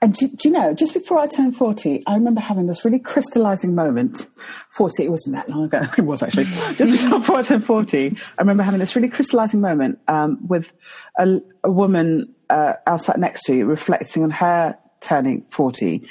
And 0.00 0.14
do, 0.14 0.28
do, 0.28 0.48
you 0.48 0.54
know, 0.54 0.72
just 0.72 0.94
before 0.94 1.18
I 1.18 1.26
turned 1.26 1.56
40, 1.56 2.04
I 2.06 2.14
remember 2.14 2.40
having 2.40 2.66
this 2.66 2.84
really 2.84 2.98
crystallizing 2.98 3.74
moment. 3.74 4.26
40, 4.70 5.04
it 5.04 5.10
wasn't 5.10 5.36
that 5.36 5.48
long 5.50 5.64
ago. 5.64 5.82
It 5.98 6.02
was 6.02 6.22
actually. 6.22 6.44
just 6.44 7.10
before 7.10 7.36
I 7.36 7.42
turned 7.42 7.66
40, 7.66 8.16
I 8.38 8.40
remember 8.40 8.62
having 8.62 8.80
this 8.80 8.96
really 8.96 9.08
crystallizing 9.08 9.60
moment 9.60 9.98
um, 10.08 10.38
with 10.46 10.72
a, 11.18 11.40
a 11.62 11.70
woman 11.70 12.34
uh, 12.48 12.74
I 12.86 12.96
sat 12.96 13.18
next 13.18 13.42
to 13.44 13.64
reflecting 13.64 14.22
on 14.22 14.30
her 14.30 14.78
turning 15.00 15.44
40. 15.50 16.02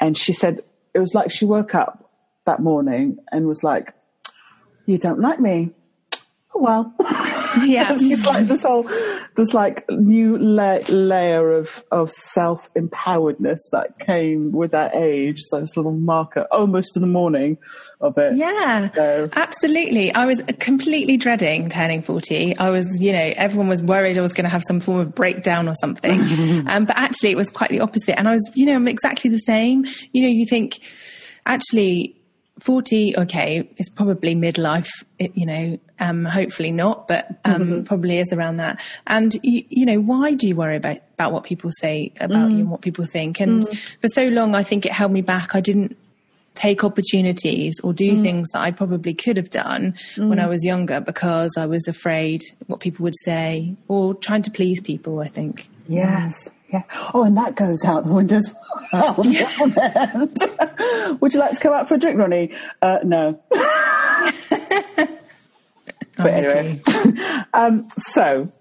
And 0.00 0.16
she 0.16 0.32
said, 0.32 0.62
it 0.94 0.98
was 0.98 1.14
like 1.14 1.30
she 1.30 1.44
woke 1.44 1.74
up 1.74 2.10
that 2.46 2.60
morning 2.60 3.18
and 3.30 3.46
was 3.46 3.62
like, 3.62 3.94
You 4.86 4.98
don't 4.98 5.20
like 5.20 5.40
me. 5.40 5.70
Oh, 6.54 6.60
well. 6.60 6.94
Yeah. 7.68 7.88
it's 7.92 8.24
like 8.24 8.46
this 8.46 8.62
whole 8.62 8.84
this 9.36 9.52
like 9.52 9.88
new 9.90 10.38
la- 10.38 10.80
layer 10.88 11.52
of 11.52 11.84
of 11.90 12.10
self 12.10 12.72
empoweredness 12.74 13.58
that 13.72 13.98
came 13.98 14.52
with 14.52 14.70
that 14.72 14.94
age. 14.94 15.40
So 15.48 15.60
this 15.60 15.76
little 15.76 15.92
marker, 15.92 16.46
almost 16.50 16.96
in 16.96 17.02
the 17.02 17.08
morning 17.08 17.58
of 18.00 18.16
it. 18.18 18.36
Yeah, 18.36 18.90
so. 18.92 19.28
absolutely. 19.34 20.14
I 20.14 20.26
was 20.26 20.42
completely 20.60 21.16
dreading 21.16 21.68
turning 21.68 22.02
forty. 22.02 22.56
I 22.56 22.70
was, 22.70 23.00
you 23.00 23.12
know, 23.12 23.32
everyone 23.36 23.68
was 23.68 23.82
worried 23.82 24.18
I 24.18 24.22
was 24.22 24.32
going 24.32 24.44
to 24.44 24.50
have 24.50 24.62
some 24.66 24.80
form 24.80 25.00
of 25.00 25.14
breakdown 25.14 25.68
or 25.68 25.74
something, 25.74 26.20
um, 26.68 26.84
but 26.84 26.96
actually 26.98 27.30
it 27.30 27.36
was 27.36 27.50
quite 27.50 27.70
the 27.70 27.80
opposite. 27.80 28.18
And 28.18 28.28
I 28.28 28.32
was, 28.32 28.50
you 28.54 28.66
know, 28.66 28.74
I'm 28.74 28.88
exactly 28.88 29.30
the 29.30 29.38
same. 29.38 29.84
You 30.12 30.22
know, 30.22 30.28
you 30.28 30.46
think 30.46 30.80
actually 31.46 32.17
40 32.60 33.16
okay 33.18 33.68
it's 33.76 33.88
probably 33.88 34.34
midlife 34.34 34.88
you 35.18 35.46
know 35.46 35.78
um, 36.00 36.24
hopefully 36.24 36.70
not 36.70 37.08
but 37.08 37.28
um, 37.44 37.62
mm-hmm. 37.62 37.82
probably 37.82 38.18
is 38.18 38.32
around 38.32 38.56
that 38.58 38.80
and 39.06 39.36
you, 39.42 39.64
you, 39.68 39.86
know 39.86 40.00
why 40.00 40.32
do 40.32 40.46
you 40.46 40.54
worry 40.54 40.76
about, 40.76 40.98
about 41.14 41.32
what 41.32 41.44
people 41.44 41.70
say 41.78 42.12
about 42.20 42.48
mm. 42.48 42.52
you 42.52 42.58
and 42.58 42.70
what 42.70 42.80
people 42.80 43.04
think 43.04 43.40
and 43.40 43.62
mm. 43.62 43.78
for 44.00 44.08
so 44.08 44.28
long 44.28 44.54
i 44.54 44.62
think 44.62 44.86
it 44.86 44.92
held 44.92 45.12
me 45.12 45.20
back 45.20 45.54
i 45.54 45.60
didn't 45.60 45.96
take 46.54 46.82
opportunities 46.82 47.78
or 47.84 47.92
do 47.92 48.16
mm. 48.16 48.22
things 48.22 48.48
that 48.50 48.60
i 48.60 48.70
probably 48.70 49.14
could 49.14 49.36
have 49.36 49.50
done 49.50 49.94
when 50.16 50.38
i 50.40 50.44
mm. 50.44 50.48
was 50.48 50.64
younger 50.64 51.00
because 51.00 51.52
i 51.56 51.66
was 51.66 51.86
afraid 51.86 52.42
what 52.66 52.80
people 52.80 53.02
would 53.02 53.18
say 53.20 53.74
or 53.88 54.14
trying 54.14 54.42
to 54.42 54.50
please 54.50 54.80
people 54.80 55.20
i 55.20 55.28
think 55.28 55.68
yes 55.86 56.50
yeah. 56.68 56.82
Oh, 57.14 57.24
and 57.24 57.36
that 57.36 57.54
goes 57.54 57.84
out 57.84 58.04
the 58.04 58.12
window 58.12 58.36
as 58.36 58.54
well. 58.92 59.14
Would 61.20 61.34
you 61.34 61.40
like 61.40 61.52
to 61.52 61.60
come 61.60 61.72
out 61.72 61.88
for 61.88 61.94
a 61.94 61.98
drink, 61.98 62.18
Ronnie? 62.18 62.52
Uh, 62.82 62.98
no. 63.04 63.40
but 66.16 66.26
anyway, 66.26 66.82
um, 67.54 67.88
so 67.98 68.52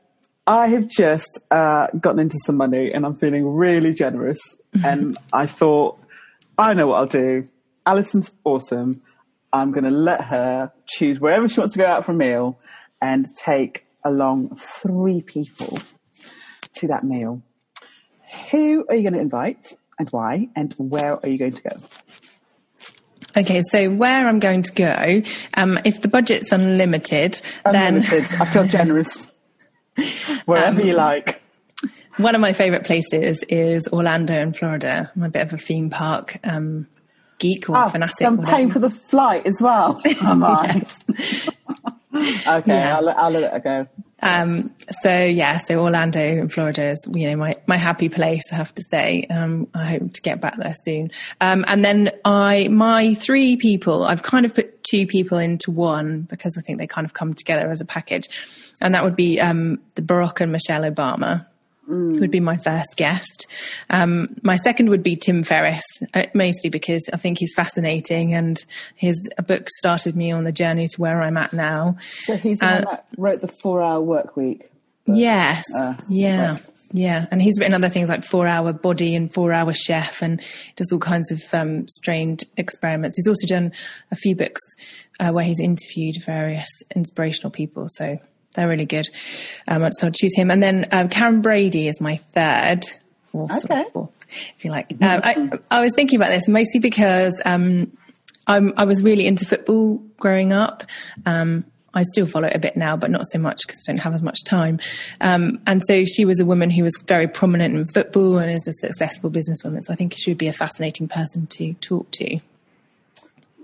I 0.46 0.68
have 0.70 0.88
just 0.88 1.40
uh, 1.52 1.88
gotten 2.00 2.20
into 2.20 2.38
some 2.46 2.56
money 2.56 2.94
and 2.94 3.06
I'm 3.06 3.16
feeling 3.16 3.46
really 3.46 3.94
generous. 3.94 4.40
Mm-hmm. 4.76 4.86
And 4.86 5.18
I 5.34 5.48
thought, 5.48 6.00
I 6.58 6.74
know 6.74 6.88
what 6.88 6.96
I'll 6.96 7.08
do. 7.08 7.50
Alison's 7.86 8.32
awesome. 8.46 9.02
I'm 9.52 9.72
going 9.72 9.84
to 9.84 9.92
let 9.92 10.26
her 10.26 10.72
choose 10.88 11.20
wherever 11.20 11.50
she 11.50 11.60
wants 11.60 11.74
to 11.74 11.80
go 11.80 11.86
out 11.86 12.06
for 12.06 12.14
a 12.14 12.16
meal 12.16 12.60
and 13.02 13.26
take 13.36 13.86
along 14.04 14.58
three 14.82 15.22
people 15.22 15.80
to 16.76 16.88
that 16.88 17.04
meal. 17.04 17.42
Who 18.52 18.86
are 18.90 18.96
you 18.96 19.04
going 19.04 19.14
to 19.14 19.20
invite 19.20 19.74
and 20.00 20.10
why? 20.10 20.50
And 20.56 20.74
where 20.78 21.14
are 21.14 21.28
you 21.28 21.38
going 21.38 21.54
to 21.54 21.64
go? 21.64 21.78
Okay, 23.36 23.62
so 23.70 23.90
where 23.90 24.28
I'm 24.28 24.40
going 24.40 24.64
to 24.64 24.72
go, 24.72 25.22
um, 25.54 25.80
if 25.86 26.02
the 26.02 26.08
budget's 26.08 26.52
unlimited, 26.52 27.40
unlimited. 27.66 28.24
then 28.24 28.42
I 28.42 28.46
feel 28.46 28.66
generous. 28.68 29.28
Wherever 30.46 30.82
um, 30.82 30.88
you 30.88 30.94
like. 30.94 31.42
One 32.18 32.34
of 32.34 32.42
my 32.42 32.54
favourite 32.54 32.84
places 32.84 33.44
is 33.48 33.88
Orlando 33.90 34.40
in 34.40 34.54
Florida. 34.54 35.12
I'm 35.16 35.24
a 35.24 35.30
bit 35.30 35.44
of 35.44 35.54
a 35.54 35.58
theme 35.58 35.92
park 35.92 36.40
um, 36.44 36.88
geek 37.38 37.70
or 37.70 37.78
oh, 37.78 37.90
fanatic. 37.90 38.26
I'm 38.26 38.44
paying 38.44 38.72
for 38.72 38.80
the 38.80 38.90
flight 38.90 39.46
as 39.46 39.62
well. 39.62 40.02
Oh, 40.22 40.82
okay, 42.58 42.64
yeah. 42.66 42.98
I'll, 42.98 43.10
I'll 43.10 43.30
let 43.30 43.54
it 43.54 43.64
go. 43.64 43.88
Um, 44.22 44.74
so 45.02 45.24
yeah, 45.24 45.58
so 45.58 45.80
Orlando 45.80 46.20
in 46.20 46.50
Florida 46.50 46.90
is, 46.90 47.08
you 47.14 47.30
know, 47.30 47.36
my, 47.36 47.56
my 47.68 47.78
happy 47.78 48.10
place, 48.10 48.52
I 48.52 48.56
have 48.56 48.74
to 48.76 48.84
say. 48.90 49.28
Um, 49.30 49.68
I 49.74 49.86
hope 49.86 50.14
to 50.14 50.22
get 50.22 50.42
back 50.42 50.58
there 50.58 50.76
soon. 50.84 51.12
Um, 51.40 51.66
and 51.68 51.86
then 51.86 52.12
I, 52.26 52.68
my 52.70 53.14
three 53.14 53.58
people, 53.58 54.04
I've 54.04 54.24
kind 54.24 54.46
of 54.46 54.56
put 54.56 54.84
two 54.84 55.06
people 55.06 55.38
into 55.38 55.72
one 55.72 56.22
because 56.22 56.58
I 56.58 56.62
think 56.62 56.80
they 56.80 56.88
kind 56.88 57.06
of 57.06 57.14
come 57.14 57.34
together 57.34 57.70
as 57.70 57.82
a 57.82 57.86
package. 57.86 58.28
And 58.82 58.96
that 58.96 59.04
would 59.04 59.16
be, 59.16 59.40
um, 59.40 59.80
the 59.96 60.02
Barack 60.02 60.42
and 60.42 60.52
Michelle 60.52 60.84
Obama 60.84 61.46
mm. 61.88 62.20
would 62.20 62.32
be 62.32 62.40
my 62.40 62.58
first 62.58 62.96
guest. 62.98 63.48
Um, 63.90 64.36
my 64.44 64.56
second 64.56 64.90
would 64.90 65.04
be 65.04 65.16
Tim 65.16 65.44
Ferriss, 65.44 65.84
uh, 66.14 66.26
mostly 66.34 66.70
because 66.70 67.10
I 67.14 67.18
think 67.18 67.40
he's 67.40 67.54
fascinating 67.54 68.34
and 68.34 68.64
his 68.96 69.30
book 69.48 69.70
started 69.78 70.16
me 70.16 70.32
on 70.32 70.44
the 70.44 70.52
journey 70.52 70.88
to 70.88 71.02
where 71.02 71.22
I'm 71.22 71.38
at 71.38 71.54
now. 71.54 71.98
So 72.24 72.38
he's 72.38 72.60
the 72.60 72.68
uh, 72.68 72.74
one 72.74 72.84
that 72.84 73.06
wrote 73.18 73.42
the 73.42 73.48
Four 73.48 73.82
Hour 73.82 74.02
Work 74.02 74.36
Week. 74.36 74.70
But, 75.06 75.16
yes. 75.16 75.64
Uh, 75.76 75.96
yeah. 76.10 76.52
Right. 76.54 76.64
Yeah, 76.94 77.26
and 77.32 77.42
he's 77.42 77.60
written 77.60 77.74
other 77.74 77.90
things 77.90 78.08
like 78.08 78.24
Four 78.24 78.48
Hour 78.48 78.72
Body 78.72 79.14
and 79.14 79.34
Four 79.34 79.52
Hour 79.52 79.74
Chef, 79.74 80.22
and 80.22 80.42
does 80.78 80.90
all 80.92 81.00
kinds 81.00 81.32
of 81.32 81.44
um, 81.54 81.86
strange 81.90 82.46
experiments. 82.56 83.18
He's 83.18 83.28
also 83.28 83.46
done 83.46 83.74
a 84.10 84.16
few 84.16 84.38
books 84.38 84.62
uh, 85.20 85.32
where 85.32 85.44
he's 85.44 85.60
interviewed 85.60 86.16
various 86.26 86.70
inspirational 86.96 87.52
people. 87.52 87.88
So 87.90 88.20
they're 88.58 88.68
really 88.68 88.86
good. 88.86 89.08
Um, 89.68 89.90
so 89.94 90.08
I'll 90.08 90.14
choose 90.14 90.36
him. 90.36 90.52
And 90.52 90.62
then 90.62 90.88
um, 90.92 91.08
Karren 91.08 91.42
Brady 91.42 91.88
is 91.88 92.02
my 92.02 92.18
third. 92.18 92.86
okay. 93.34 93.86
If 94.58 94.66
you 94.66 94.72
like. 94.72 94.92
Um, 95.02 95.22
I, 95.24 95.60
I, 95.72 95.82
was 95.82 95.94
thinking 95.96 96.20
about 96.20 96.32
this 96.32 96.50
mostly 96.50 96.82
because 96.82 97.42
um, 97.46 97.96
i 98.48 98.84
was 98.84 99.02
really 99.02 99.26
into 99.26 99.46
football 99.46 99.98
growing 100.18 100.52
up. 100.52 100.84
Um, 101.26 101.64
I 101.94 102.04
still 102.04 102.26
follow 102.26 102.48
it 102.48 102.56
a 102.56 102.60
bit 102.60 102.78
now, 102.78 102.96
but 102.98 103.10
not 103.10 103.26
so 103.28 103.40
much 103.40 103.62
because 103.66 103.84
I 103.88 103.92
don't 103.92 104.00
have 104.00 104.14
as 104.14 104.22
much 104.22 104.44
time. 104.44 104.80
Um, 105.22 105.60
and 105.66 105.82
so 105.86 106.06
she 106.06 106.26
was 106.26 106.40
a 106.40 106.46
woman 106.46 106.70
who 106.70 106.84
was 106.84 106.96
very 107.08 107.28
prominent 107.28 107.76
in 107.76 107.86
football 107.86 108.38
and 108.38 108.52
is 108.52 108.68
a 108.68 108.74
successful 108.74 109.32
businesswoman. 109.32 109.84
So 109.84 109.94
I 109.94 109.96
think 109.96 110.14
she 110.16 110.30
would 110.30 110.38
be 110.38 110.48
a 110.48 110.54
fascinating 110.54 111.08
person 111.08 111.48
to 111.48 111.74
talk 111.76 112.12
to. 112.12 112.40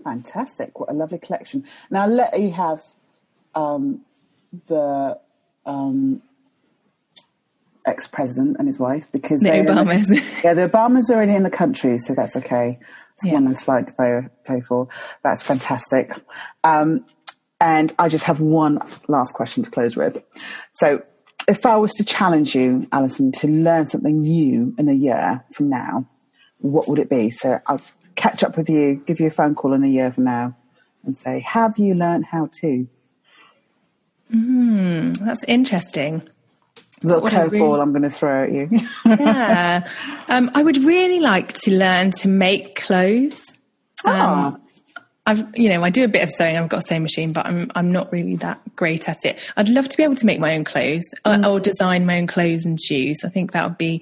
Fantastic. 0.04 0.80
What 0.80 0.90
a 0.90 0.94
lovely 0.94 1.20
collection. 1.20 1.66
Now, 1.92 2.08
let 2.08 2.40
you 2.40 2.52
have 2.52 2.82
um, 3.56 4.02
the 4.68 5.20
um, 5.66 6.22
ex-president 7.86 8.58
and 8.60 8.68
his 8.68 8.80
wife 8.80 9.12
because 9.12 9.42
The 9.42 9.50
Obamas. 9.50 10.44
yeah, 10.44 10.54
the 10.54 10.70
Obamas 10.70 11.10
are 11.10 11.16
already 11.16 11.36
in 11.36 11.44
the 11.44 11.50
country, 11.50 11.98
so 11.98 12.14
that's 12.16 12.36
okay. 12.38 12.80
It's 13.16 13.26
Yeah. 13.26 13.34
one 13.34 13.46
less 13.46 13.64
flight 13.64 13.88
to 13.88 13.94
pay, 13.94 14.22
pay 14.46 14.62
for. 14.62 14.88
That's 15.24 15.44
fantastic. 15.44 16.12
Um, 16.64 17.06
and 17.60 17.94
I 18.00 18.10
just 18.10 18.24
have 18.26 18.40
one 18.40 18.80
last 19.08 19.34
question 19.34 19.64
to 19.64 19.70
close 19.72 19.96
with. 19.96 20.22
So, 20.74 21.04
if 21.48 21.66
I 21.66 21.76
was 21.76 21.92
to 21.96 22.06
challenge 22.06 22.56
you, 22.56 22.88
Alison, 22.94 23.32
to 23.34 23.48
learn 23.48 23.88
something 23.88 24.22
new 24.22 24.74
in 24.78 24.88
a 24.88 24.94
year 24.94 25.44
from 25.54 25.70
now, 25.70 26.08
what 26.60 26.88
would 26.88 27.00
it 27.00 27.10
be? 27.10 27.32
So, 27.32 27.60
I'll 27.68 27.82
catch 28.16 28.44
up 28.44 28.56
with 28.58 28.70
you, 28.70 29.02
give 29.06 29.20
you 29.20 29.28
a 29.28 29.32
phone 29.32 29.56
call 29.56 29.74
in 29.74 29.84
a 29.84 29.88
year 29.88 30.12
from 30.12 30.24
now, 30.26 30.56
and 31.06 31.18
say, 31.18 31.40
"Have 31.42 31.78
you 31.78 31.96
learned 31.96 32.26
how 32.26 32.50
to?" 32.62 32.88
That's 34.34 35.44
interesting. 35.46 36.28
Little 37.04 37.22
curveball 37.22 37.52
really- 37.52 37.82
I'm 37.82 37.92
going 37.92 38.04
to 38.04 38.10
throw 38.10 38.44
at 38.44 38.52
you. 38.52 38.70
Yeah. 39.06 39.88
um, 40.30 40.50
I 40.54 40.64
would 40.64 40.78
really 40.78 41.20
like 41.20 41.54
to 41.54 41.72
learn 41.72 42.12
to 42.12 42.28
make 42.28 42.76
clothes. 42.76 43.54
Ah. 44.06 44.58
I've, 45.26 45.46
you 45.58 45.70
know, 45.70 45.84
I 45.84 45.90
do 45.90 46.04
a 46.04 46.10
bit 46.10 46.22
of 46.24 46.32
sewing. 46.32 46.58
I've 46.58 46.68
got 46.68 46.80
a 46.80 46.82
sewing 46.82 47.04
machine, 47.04 47.32
but 47.32 47.46
I'm 47.46 47.72
I'm 47.76 47.94
not 47.94 48.12
really 48.12 48.36
that 48.38 48.60
great 48.76 49.08
at 49.08 49.24
it. 49.24 49.40
I'd 49.56 49.70
love 49.70 49.88
to 49.88 49.96
be 49.96 50.04
able 50.04 50.16
to 50.16 50.26
make 50.26 50.38
my 50.42 50.54
own 50.54 50.66
clothes 50.66 51.06
or, 51.26 51.46
or 51.48 51.60
design 51.62 52.06
my 52.06 52.18
own 52.18 52.28
clothes 52.28 52.66
and 52.66 52.78
shoes. 52.82 53.20
I 53.24 53.30
think 53.30 53.54
that 53.54 53.64
would 53.64 53.78
be, 53.78 54.02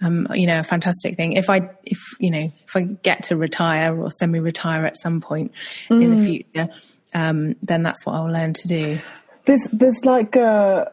um, 0.00 0.26
you 0.32 0.46
know, 0.46 0.60
a 0.60 0.64
fantastic 0.64 1.14
thing. 1.16 1.34
If 1.34 1.50
I, 1.50 1.68
if 1.84 1.98
you 2.20 2.30
know, 2.30 2.50
if 2.66 2.74
I 2.74 2.82
get 2.82 3.24
to 3.24 3.36
retire 3.36 3.94
or 4.00 4.10
semi-retire 4.10 4.86
at 4.86 4.96
some 4.96 5.20
point 5.20 5.52
in 5.90 6.10
the 6.16 6.24
future, 6.24 6.68
um, 7.12 7.54
then 7.62 7.82
that's 7.82 8.06
what 8.06 8.14
I'll 8.14 8.32
learn 8.32 8.54
to 8.54 8.68
do. 8.68 8.98
There's 9.44 9.68
there's 9.72 10.04
like 10.04 10.36
a, 10.36 10.92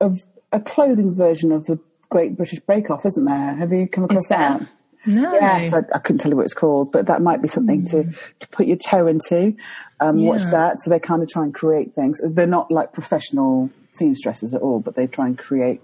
a 0.00 0.10
a 0.52 0.60
clothing 0.60 1.14
version 1.14 1.52
of 1.52 1.66
the 1.66 1.78
Great 2.10 2.36
British 2.36 2.60
Bake 2.60 2.90
Off, 2.90 3.06
isn't 3.06 3.24
there? 3.24 3.54
Have 3.54 3.72
you 3.72 3.88
come 3.88 4.04
across 4.04 4.22
Is 4.22 4.28
that? 4.28 4.68
No. 5.04 5.32
Yes, 5.32 5.72
I, 5.72 5.78
I 5.94 5.98
couldn't 5.98 6.20
tell 6.20 6.30
you 6.30 6.36
what 6.36 6.44
it's 6.44 6.54
called, 6.54 6.92
but 6.92 7.06
that 7.06 7.22
might 7.22 7.42
be 7.42 7.48
something 7.48 7.86
to, 7.88 8.04
to 8.38 8.48
put 8.48 8.66
your 8.66 8.76
toe 8.76 9.08
into. 9.08 9.56
Um, 9.98 10.22
Watch 10.24 10.42
that. 10.50 10.78
So 10.78 10.90
they 10.90 11.00
kind 11.00 11.22
of 11.22 11.28
try 11.28 11.42
and 11.42 11.52
create 11.52 11.94
things. 11.94 12.20
They're 12.22 12.46
not 12.46 12.70
like 12.70 12.92
professional 12.92 13.70
seamstresses 13.92 14.54
at 14.54 14.62
all, 14.62 14.78
but 14.78 14.94
they 14.94 15.06
try 15.06 15.26
and 15.26 15.36
create 15.36 15.80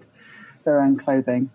their 0.64 0.80
own 0.80 0.96
clothing. 0.96 1.50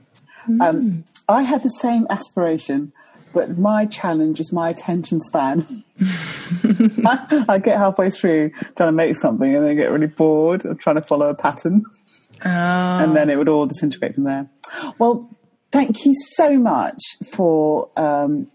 Um, 0.60 1.06
I 1.29 1.43
had 1.43 1.63
the 1.63 1.69
same 1.69 2.06
aspiration, 2.10 2.91
but 3.34 3.58
my 3.58 3.86
challenge 3.86 4.39
is 4.39 4.54
my 4.54 4.69
attention 4.69 5.19
span. 5.22 5.84
I, 7.06 7.46
I 7.50 7.58
get 7.58 7.78
halfway 7.78 8.10
through 8.10 8.52
trying 8.78 8.89
to 8.89 8.91
make 8.91 9.15
something 9.15 9.56
and 9.56 9.65
then 9.65 9.76
get 9.76 9.91
really 9.91 10.08
bored 10.08 10.65
of 10.65 10.80
trying 10.80 10.96
to 10.98 11.02
follow 11.02 11.30
a 11.30 11.36
pattern 11.36 11.86
Oh, 12.46 12.50
and 12.50 13.15
then 13.15 13.30
it 13.30 13.38
would 13.38 13.48
all 13.48 13.65
disintegrate 13.65 14.15
from 14.15 14.26
there. 14.26 14.50
Well, 15.00 15.30
thank 15.72 16.06
you 16.06 16.13
so 16.36 16.58
much 16.58 17.02
for 17.32 17.89
um, 17.96 18.48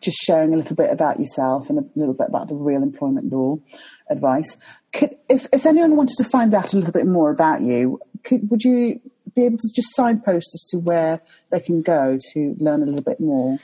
just 0.00 0.16
sharing 0.18 0.54
a 0.54 0.56
little 0.56 0.76
bit 0.76 0.90
about 0.90 1.20
yourself 1.20 1.68
and 1.68 1.78
a 1.78 1.84
little 1.94 2.14
bit 2.14 2.28
about 2.28 2.48
the 2.48 2.54
real 2.54 2.82
employment 2.82 3.30
law 3.30 3.58
advice. 4.08 4.56
Could, 4.92 5.16
if, 5.28 5.46
if 5.52 5.66
anyone 5.66 5.96
wanted 5.96 6.16
to 6.18 6.24
find 6.24 6.54
out 6.54 6.72
a 6.72 6.76
little 6.76 6.92
bit 6.92 7.06
more 7.06 7.30
about 7.30 7.60
you, 7.60 8.00
could, 8.24 8.50
would 8.50 8.62
you 8.62 9.00
be 9.34 9.44
able 9.44 9.58
to 9.58 9.68
just 9.74 9.88
signpost 9.94 10.50
as 10.54 10.64
to 10.70 10.78
where 10.78 11.20
they 11.50 11.60
can 11.60 11.82
go 11.82 12.18
to 12.32 12.56
learn 12.58 12.82
a 12.82 12.86
little 12.86 13.02
bit 13.02 13.20
more? 13.20 13.58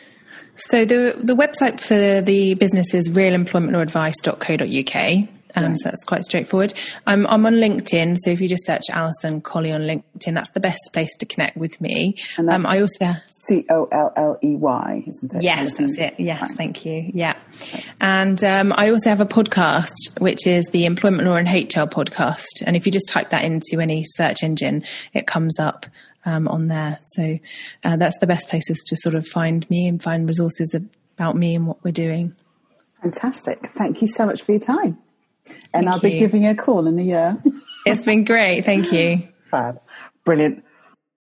So 0.56 0.84
the 0.84 1.18
the 1.22 1.34
website 1.34 1.80
for 1.80 2.20
the 2.20 2.52
business 2.54 2.92
is 2.94 3.10
realemploymentlawsadvice.co.uk. 3.10 5.28
Um, 5.56 5.76
So 5.76 5.88
that's 5.88 6.04
quite 6.04 6.24
straightforward. 6.24 6.74
I'm, 7.06 7.26
I'm 7.26 7.46
on 7.46 7.54
LinkedIn, 7.54 8.16
so 8.22 8.30
if 8.30 8.40
you 8.40 8.48
just 8.48 8.66
search 8.66 8.84
Alison 8.90 9.40
Colley 9.40 9.72
on 9.72 9.82
LinkedIn, 9.82 10.34
that's 10.34 10.50
the 10.50 10.60
best 10.60 10.90
place 10.92 11.16
to 11.16 11.26
connect 11.26 11.56
with 11.56 11.80
me. 11.80 12.16
Um, 12.36 12.66
I 12.66 12.80
also 12.80 13.14
C 13.48 13.64
O 13.70 13.88
L 13.90 14.12
L 14.16 14.38
E 14.42 14.54
Y, 14.56 15.04
isn't 15.06 15.34
it? 15.34 15.42
Yes, 15.42 15.76
that's 15.78 15.98
it. 15.98 16.14
Yes, 16.18 16.52
thank 16.52 16.84
you. 16.84 17.10
Yeah. 17.14 17.34
And 18.00 18.42
um, 18.44 18.74
I 18.76 18.90
also 18.90 19.08
have 19.08 19.20
a 19.20 19.26
podcast, 19.26 20.20
which 20.20 20.46
is 20.46 20.66
the 20.66 20.84
Employment 20.84 21.26
Law 21.26 21.36
and 21.36 21.48
HR 21.48 21.88
podcast. 21.88 22.62
And 22.66 22.76
if 22.76 22.86
you 22.86 22.92
just 22.92 23.08
type 23.08 23.30
that 23.30 23.44
into 23.44 23.80
any 23.80 24.04
search 24.04 24.42
engine, 24.42 24.84
it 25.14 25.26
comes 25.26 25.58
up 25.58 25.86
um, 26.24 26.46
on 26.48 26.68
there. 26.68 26.98
So 27.02 27.38
uh, 27.84 27.96
that's 27.96 28.18
the 28.18 28.26
best 28.26 28.48
places 28.48 28.84
to 28.86 28.96
sort 28.96 29.14
of 29.14 29.26
find 29.26 29.68
me 29.70 29.86
and 29.88 30.02
find 30.02 30.28
resources 30.28 30.74
about 31.16 31.36
me 31.36 31.54
and 31.54 31.66
what 31.66 31.82
we're 31.82 31.92
doing. 31.92 32.36
Fantastic. 33.02 33.70
Thank 33.74 34.02
you 34.02 34.08
so 34.08 34.26
much 34.26 34.42
for 34.42 34.52
your 34.52 34.60
time. 34.60 34.98
And 35.72 35.84
Thank 35.84 35.88
I'll 35.88 36.00
be 36.00 36.18
giving 36.18 36.46
a 36.46 36.54
call 36.54 36.86
in 36.86 36.98
a 36.98 37.02
year. 37.02 37.42
It's 37.86 38.02
been 38.02 38.24
great. 38.24 38.64
Thank 38.64 38.92
you. 38.92 39.28
Fab. 39.50 39.80
Brilliant. 40.24 40.64